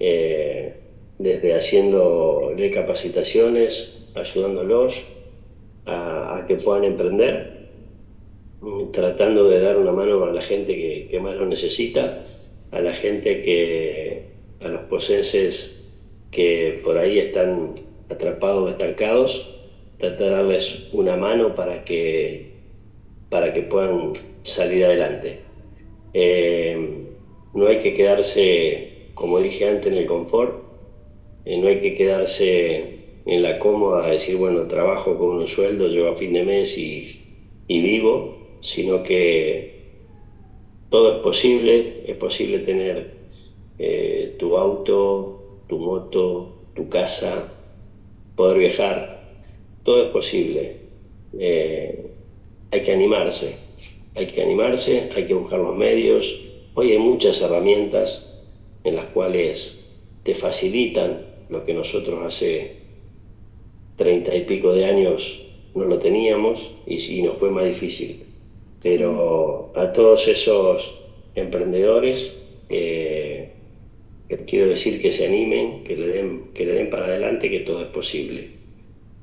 eh, 0.00 0.72
desde 1.18 1.54
haciéndole 1.54 2.70
capacitaciones, 2.70 4.08
ayudándolos, 4.14 5.04
a, 5.88 6.44
que 6.46 6.56
puedan 6.56 6.84
emprender, 6.84 7.68
tratando 8.92 9.48
de 9.48 9.60
dar 9.60 9.76
una 9.76 9.92
mano 9.92 10.24
a 10.24 10.32
la 10.32 10.42
gente 10.42 11.08
que, 11.10 11.20
más 11.20 11.36
lo 11.36 11.46
necesita, 11.46 12.24
a 12.70 12.80
la 12.80 12.94
gente 12.94 13.42
que, 13.42 14.24
a 14.60 14.68
los 14.68 14.82
posenses 14.82 15.74
que 16.30 16.80
por 16.84 16.98
ahí 16.98 17.18
están 17.18 17.74
atrapados, 18.10 18.70
estancados, 18.70 19.54
tratar 19.98 20.18
de 20.18 20.30
darles 20.30 20.88
una 20.92 21.16
mano 21.16 21.54
para 21.54 21.84
que, 21.84 22.52
para 23.30 23.52
que 23.52 23.62
puedan 23.62 24.12
salir 24.44 24.84
adelante. 24.84 25.40
Eh, 26.14 27.06
no 27.54 27.66
hay 27.66 27.80
que 27.80 27.94
quedarse, 27.94 29.08
como 29.14 29.40
dije 29.40 29.68
antes, 29.68 29.90
en 29.90 29.98
el 29.98 30.06
confort, 30.06 30.62
eh, 31.44 31.56
no 31.58 31.68
hay 31.68 31.80
que 31.80 31.94
quedarse 31.94 32.97
en 33.28 33.42
la 33.42 33.58
cómoda, 33.58 34.08
decir, 34.08 34.36
bueno, 34.36 34.62
trabajo 34.62 35.18
con 35.18 35.36
un 35.36 35.46
sueldo, 35.46 35.86
llego 35.88 36.08
a 36.08 36.16
fin 36.16 36.32
de 36.32 36.44
mes 36.44 36.78
y, 36.78 37.20
vivo, 37.68 38.38
sino 38.62 39.02
que 39.02 39.74
todo 40.88 41.16
es 41.16 41.18
posible, 41.18 42.04
es 42.06 42.16
posible 42.16 42.60
tener 42.60 43.10
eh, 43.78 44.34
tu 44.38 44.56
auto, 44.56 45.60
tu 45.68 45.78
moto, 45.78 46.54
tu 46.74 46.88
casa, 46.88 47.52
poder 48.34 48.56
viajar, 48.56 49.28
todo 49.82 50.04
es 50.04 50.10
posible. 50.10 50.76
Eh, 51.38 52.06
hay 52.70 52.82
que 52.82 52.92
animarse, 52.92 53.56
hay 54.14 54.28
que 54.28 54.40
animarse, 54.42 55.10
hay 55.14 55.26
que 55.26 55.34
buscar 55.34 55.58
los 55.58 55.76
medios. 55.76 56.34
Hoy 56.72 56.92
hay 56.92 56.98
muchas 56.98 57.42
herramientas 57.42 58.26
en 58.84 58.96
las 58.96 59.06
cuales 59.08 59.84
te 60.22 60.34
facilitan 60.34 61.26
lo 61.50 61.66
que 61.66 61.74
nosotros 61.74 62.24
hace 62.24 62.87
treinta 63.98 64.34
y 64.34 64.44
pico 64.44 64.72
de 64.72 64.86
años 64.86 65.44
no 65.74 65.84
lo 65.84 65.98
teníamos 65.98 66.74
y 66.86 66.98
sí 66.98 67.22
nos 67.22 67.36
fue 67.36 67.50
más 67.50 67.66
difícil. 67.66 68.24
Pero 68.82 69.72
a 69.74 69.92
todos 69.92 70.26
esos 70.28 70.98
emprendedores 71.34 72.40
eh, 72.70 73.50
quiero 74.46 74.68
decir 74.68 75.00
que 75.00 75.12
se 75.12 75.26
animen, 75.26 75.84
que 75.84 75.96
le, 75.96 76.06
den, 76.08 76.42
que 76.54 76.64
le 76.64 76.72
den 76.72 76.90
para 76.90 77.06
adelante, 77.06 77.50
que 77.50 77.60
todo 77.60 77.82
es 77.82 77.88
posible. 77.88 78.48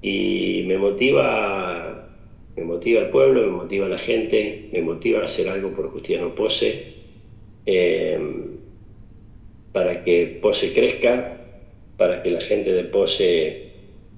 Y 0.01 0.63
me 0.67 0.78
motiva, 0.78 2.09
me 2.55 2.63
motiva 2.63 3.01
el 3.01 3.09
pueblo, 3.09 3.41
me 3.41 3.47
motiva 3.47 3.88
la 3.88 3.97
gente, 3.97 4.69
me 4.71 4.82
motiva 4.82 5.21
a 5.21 5.26
hacer 5.26 5.47
algo 5.47 5.71
por 5.71 5.89
Justiano 5.89 6.36
Pose, 6.36 6.93
eh, 7.65 8.19
para 9.71 10.03
que 10.03 10.39
Pose 10.41 10.73
crezca, 10.73 11.38
para 11.97 12.21
que 12.21 12.32
la 12.32 12.41
gente 12.41 12.71
de 12.71 12.84
Pose 12.84 13.74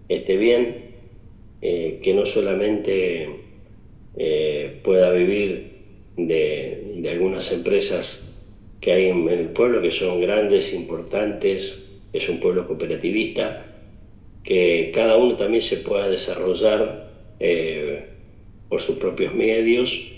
esté 0.08 0.38
bien, 0.38 0.91
eh, 1.62 1.99
que 2.03 2.14
no 2.14 2.26
solamente 2.26 3.47
eh, 4.16 4.80
pueda 4.84 5.12
vivir 5.12 5.78
de, 6.16 6.82
de 7.01 7.10
algunas 7.10 7.51
empresas 7.51 8.34
que 8.80 8.91
hay 8.91 9.08
en 9.08 9.28
el 9.30 9.51
pueblo, 9.51 9.82
que 9.82 9.91
son 9.91 10.20
grandes, 10.22 10.74
importantes, 10.74 11.88
es 12.12 12.30
un 12.30 12.39
pueblo 12.39 12.68
cooperativista, 12.68 13.74
que 14.43 14.91
cada 14.93 15.18
uno 15.18 15.36
también 15.36 15.62
se 15.62 15.78
pueda 15.78 16.08
desarrollar 16.10 17.12
eh, 17.39 18.14
por 18.68 18.82
sus 18.82 18.97
propios 18.97 19.34
medios, 19.34 20.16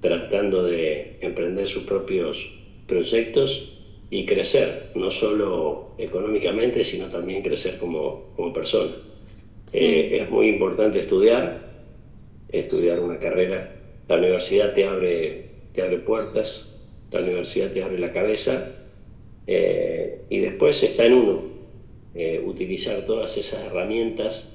tratando 0.00 0.64
de 0.64 1.16
emprender 1.20 1.68
sus 1.68 1.84
propios 1.84 2.62
proyectos 2.86 3.76
y 4.10 4.24
crecer, 4.26 4.90
no 4.94 5.10
solo 5.10 5.94
económicamente, 5.98 6.84
sino 6.84 7.08
también 7.08 7.42
crecer 7.42 7.76
como, 7.78 8.30
como 8.34 8.52
persona. 8.52 9.02
Eh, 9.72 10.20
es 10.22 10.30
muy 10.30 10.48
importante 10.48 11.00
estudiar, 11.00 11.60
estudiar 12.48 13.00
una 13.00 13.18
carrera. 13.18 13.72
La 14.08 14.16
universidad 14.16 14.74
te 14.74 14.86
abre, 14.86 15.46
te 15.72 15.82
abre 15.82 15.98
puertas, 15.98 16.80
la 17.10 17.20
universidad 17.20 17.72
te 17.72 17.82
abre 17.82 17.98
la 17.98 18.12
cabeza 18.12 18.72
eh, 19.46 20.22
y 20.28 20.38
después 20.38 20.82
está 20.82 21.04
en 21.04 21.14
uno 21.14 21.42
eh, 22.14 22.42
utilizar 22.44 23.04
todas 23.06 23.36
esas 23.36 23.64
herramientas 23.64 24.52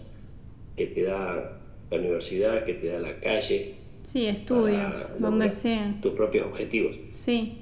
que 0.78 0.88
te 0.88 1.04
da 1.04 1.60
la 1.90 1.98
universidad, 1.98 2.64
que 2.64 2.76
te 2.76 2.88
da 2.88 3.00
la 3.00 3.20
calle. 3.20 3.76
Sí, 4.06 4.26
estudios, 4.26 5.20
donde 5.20 5.52
sea. 5.52 5.94
Tus 6.02 6.14
propios 6.14 6.48
objetivos. 6.48 6.96
Sí. 7.12 7.58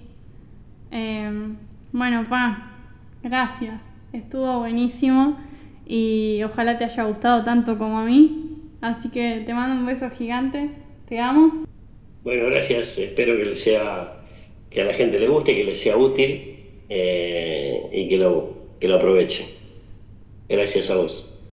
Bueno, 1.91 2.25
pa, 2.29 2.71
gracias. 3.23 3.83
Estuvo 4.13 4.59
buenísimo 4.59 5.37
y 5.89 6.43
ojalá 6.43 6.77
te 6.77 6.85
haya 6.85 7.03
gustado 7.05 7.43
tanto 7.43 7.79
como 7.79 7.97
a 7.97 8.05
mí. 8.05 8.59
Así 8.79 9.09
que 9.09 9.41
te 9.43 9.53
mando 9.55 9.75
un 9.75 9.87
beso 9.87 10.07
gigante. 10.11 10.69
Te 11.07 11.19
amo. 11.19 11.65
Bueno, 12.23 12.45
gracias. 12.45 12.95
Espero 12.99 13.35
que 13.35 13.55
sea 13.55 14.19
que 14.69 14.81
a 14.81 14.85
la 14.85 14.93
gente 14.93 15.19
le 15.19 15.27
guste, 15.27 15.55
que 15.55 15.63
le 15.63 15.73
sea 15.73 15.97
útil 15.97 16.57
eh, 16.89 17.89
y 17.91 18.07
que 18.07 18.17
lo, 18.17 18.53
que 18.79 18.87
lo 18.87 18.97
aproveche. 18.97 19.45
Gracias 20.47 20.91
a 20.91 20.95
vos. 20.95 21.49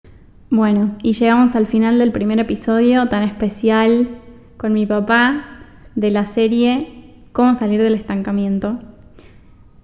Bueno, 0.50 0.98
y 1.02 1.14
llegamos 1.14 1.56
al 1.56 1.66
final 1.66 1.98
del 1.98 2.12
primer 2.12 2.38
episodio 2.40 3.08
tan 3.08 3.24
especial 3.24 4.10
con 4.58 4.74
mi 4.74 4.86
papá 4.86 5.62
de 5.96 6.12
la 6.12 6.26
serie 6.26 6.90
Cómo 7.32 7.56
salir 7.56 7.82
del 7.82 7.96
estancamiento. 7.96 8.80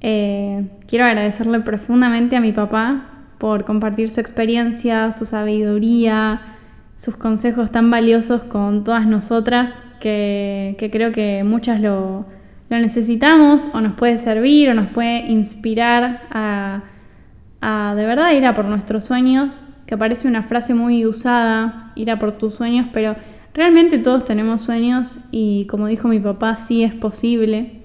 Eh, 0.01 0.65
quiero 0.87 1.05
agradecerle 1.05 1.59
profundamente 1.61 2.35
a 2.35 2.41
mi 2.41 2.53
papá 2.53 3.10
por 3.41 3.65
compartir 3.65 4.11
su 4.11 4.21
experiencia, 4.21 5.11
su 5.11 5.25
sabiduría, 5.25 6.41
sus 6.95 7.17
consejos 7.17 7.71
tan 7.71 7.89
valiosos 7.89 8.43
con 8.43 8.83
todas 8.83 9.07
nosotras, 9.07 9.73
que 9.99 10.89
creo 10.91 11.11
que 11.11 11.43
muchas 11.43 11.81
lo, 11.81 12.27
necesitamos 12.69 13.67
o 13.73 13.81
nos 13.81 13.95
puede 13.95 14.19
servir 14.19 14.69
o 14.69 14.75
nos 14.75 14.89
puede 14.89 15.25
inspirar 15.31 16.21
a, 16.29 16.83
de 17.95 18.05
verdad 18.05 18.31
ir 18.33 18.45
a 18.45 18.53
por 18.53 18.65
nuestros 18.65 19.05
sueños, 19.05 19.59
que 19.87 19.97
parece 19.97 20.27
una 20.27 20.43
frase 20.43 20.75
muy 20.75 21.07
usada, 21.07 21.93
ir 21.95 22.11
a 22.11 22.19
por 22.19 22.33
tus 22.33 22.53
sueños, 22.53 22.89
pero 22.93 23.15
realmente 23.55 23.97
todos 23.97 24.23
tenemos 24.23 24.61
sueños 24.61 25.17
y 25.31 25.65
como 25.65 25.87
dijo 25.87 26.07
mi 26.07 26.19
papá, 26.19 26.57
sí 26.57 26.83
es 26.83 26.93
posible. 26.93 27.80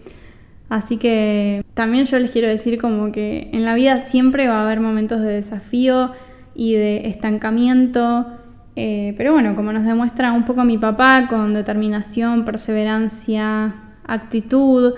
Así 0.68 0.96
que 0.96 1.64
también 1.74 2.06
yo 2.06 2.18
les 2.18 2.30
quiero 2.30 2.48
decir 2.48 2.80
como 2.80 3.12
que 3.12 3.50
en 3.52 3.64
la 3.64 3.74
vida 3.74 3.98
siempre 3.98 4.48
va 4.48 4.60
a 4.60 4.62
haber 4.64 4.80
momentos 4.80 5.20
de 5.20 5.28
desafío 5.28 6.10
y 6.54 6.74
de 6.74 7.08
estancamiento, 7.08 8.26
eh, 8.74 9.14
pero 9.16 9.32
bueno, 9.32 9.54
como 9.54 9.72
nos 9.72 9.84
demuestra 9.84 10.32
un 10.32 10.44
poco 10.44 10.64
mi 10.64 10.76
papá, 10.76 11.26
con 11.28 11.54
determinación, 11.54 12.44
perseverancia, 12.44 13.74
actitud, 14.06 14.94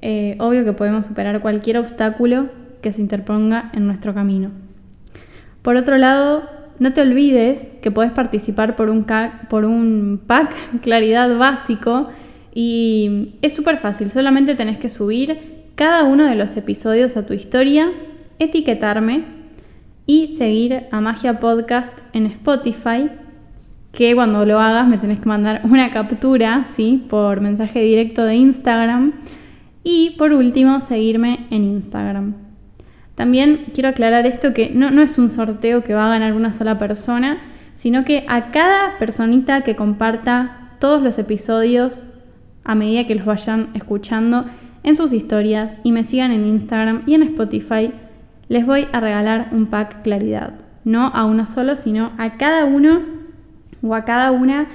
eh, 0.00 0.36
obvio 0.38 0.64
que 0.64 0.72
podemos 0.72 1.06
superar 1.06 1.40
cualquier 1.40 1.78
obstáculo 1.78 2.46
que 2.80 2.92
se 2.92 3.00
interponga 3.00 3.70
en 3.74 3.86
nuestro 3.86 4.14
camino. 4.14 4.50
Por 5.62 5.76
otro 5.76 5.98
lado, 5.98 6.48
no 6.78 6.92
te 6.92 7.02
olvides 7.02 7.68
que 7.82 7.90
puedes 7.90 8.12
participar 8.12 8.76
por 8.76 8.88
un, 8.88 9.06
por 9.50 9.64
un 9.64 10.20
pack 10.26 10.54
Claridad 10.82 11.36
básico 11.36 12.08
y 12.54 13.34
es 13.42 13.54
súper 13.54 13.78
fácil, 13.78 14.10
solamente 14.10 14.54
tenés 14.54 14.78
que 14.78 14.88
subir 14.88 15.60
cada 15.74 16.04
uno 16.04 16.26
de 16.26 16.34
los 16.34 16.56
episodios 16.56 17.16
a 17.16 17.26
tu 17.26 17.34
historia, 17.34 17.90
etiquetarme 18.38 19.24
y 20.06 20.28
seguir 20.28 20.84
a 20.90 21.00
Magia 21.00 21.40
Podcast 21.40 21.98
en 22.12 22.26
Spotify 22.26 23.10
que 23.92 24.14
cuando 24.14 24.44
lo 24.44 24.60
hagas 24.60 24.86
me 24.86 24.98
tenés 24.98 25.20
que 25.20 25.26
mandar 25.26 25.62
una 25.64 25.90
captura, 25.90 26.64
¿sí? 26.66 27.04
Por 27.08 27.40
mensaje 27.40 27.80
directo 27.80 28.24
de 28.24 28.36
Instagram. 28.36 29.12
Y 29.82 30.10
por 30.18 30.32
último, 30.32 30.80
seguirme 30.80 31.46
en 31.50 31.64
Instagram. 31.64 32.34
También 33.14 33.66
quiero 33.74 33.88
aclarar 33.88 34.26
esto 34.26 34.54
que 34.54 34.70
no, 34.70 34.90
no 34.90 35.02
es 35.02 35.18
un 35.18 35.30
sorteo 35.30 35.82
que 35.82 35.94
va 35.94 36.06
a 36.06 36.10
ganar 36.10 36.34
una 36.34 36.52
sola 36.52 36.78
persona, 36.78 37.38
sino 37.74 38.04
que 38.04 38.24
a 38.28 38.50
cada 38.50 38.98
personita 38.98 39.62
que 39.62 39.76
comparta 39.76 40.76
todos 40.78 41.02
los 41.02 41.18
episodios 41.18 42.06
a 42.70 42.76
medida 42.76 43.04
que 43.04 43.16
los 43.16 43.24
vayan 43.24 43.70
escuchando 43.74 44.44
en 44.84 44.94
sus 44.94 45.12
historias 45.12 45.76
y 45.82 45.90
me 45.90 46.04
sigan 46.04 46.30
en 46.30 46.46
Instagram 46.46 47.02
y 47.04 47.14
en 47.14 47.24
Spotify, 47.24 47.90
les 48.46 48.64
voy 48.64 48.86
a 48.92 49.00
regalar 49.00 49.48
un 49.50 49.66
pack 49.66 50.02
claridad. 50.02 50.54
No 50.84 51.08
a 51.08 51.24
uno 51.24 51.46
solo, 51.46 51.74
sino 51.74 52.12
a 52.16 52.36
cada 52.36 52.66
uno 52.66 53.00
o 53.82 53.92
a 53.96 54.04
cada 54.04 54.30
una 54.30 54.68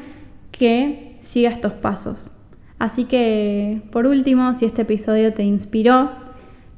que 0.51 1.15
siga 1.19 1.49
estos 1.49 1.71
pasos. 1.71 2.31
Así 2.79 3.05
que, 3.05 3.81
por 3.93 4.07
último, 4.07 4.53
si 4.55 4.65
este 4.65 4.81
episodio 4.81 5.33
te 5.33 5.43
inspiró, 5.43 6.09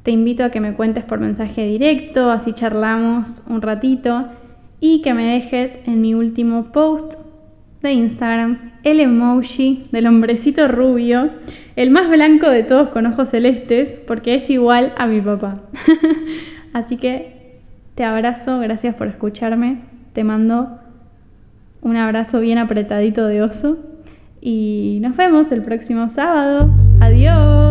te 0.03 0.11
invito 0.11 0.43
a 0.43 0.51
que 0.51 0.61
me 0.61 0.75
cuentes 0.75 1.03
por 1.03 1.19
mensaje 1.19 1.65
directo, 1.65 2.29
así 2.29 2.53
charlamos 2.53 3.41
un 3.49 3.63
ratito 3.63 4.27
y 4.79 5.01
que 5.01 5.15
me 5.15 5.33
dejes 5.33 5.79
en 5.87 5.99
mi 5.99 6.13
último 6.13 6.65
post 6.65 7.26
de 7.81 7.91
Instagram 7.91 8.71
el 8.83 8.99
emoji 8.99 9.83
del 9.91 10.07
hombrecito 10.07 10.67
rubio, 10.67 11.29
el 11.75 11.91
más 11.91 12.09
blanco 12.09 12.49
de 12.49 12.63
todos 12.63 12.89
con 12.89 13.05
ojos 13.05 13.29
celestes, 13.29 13.95
porque 14.07 14.35
es 14.35 14.49
igual 14.49 14.93
a 14.97 15.07
mi 15.07 15.21
papá. 15.21 15.61
así 16.73 16.97
que 16.97 17.59
te 17.95 18.03
abrazo, 18.03 18.59
gracias 18.59 18.95
por 18.95 19.07
escucharme, 19.07 19.81
te 20.13 20.23
mando 20.23 20.79
un 21.81 21.97
abrazo 21.97 22.39
bien 22.39 22.57
apretadito 22.57 23.27
de 23.27 23.41
oso 23.41 23.77
y 24.41 24.99
nos 25.01 25.15
vemos 25.15 25.51
el 25.51 25.63
próximo 25.63 26.09
sábado. 26.09 26.69
Adiós. 27.01 27.66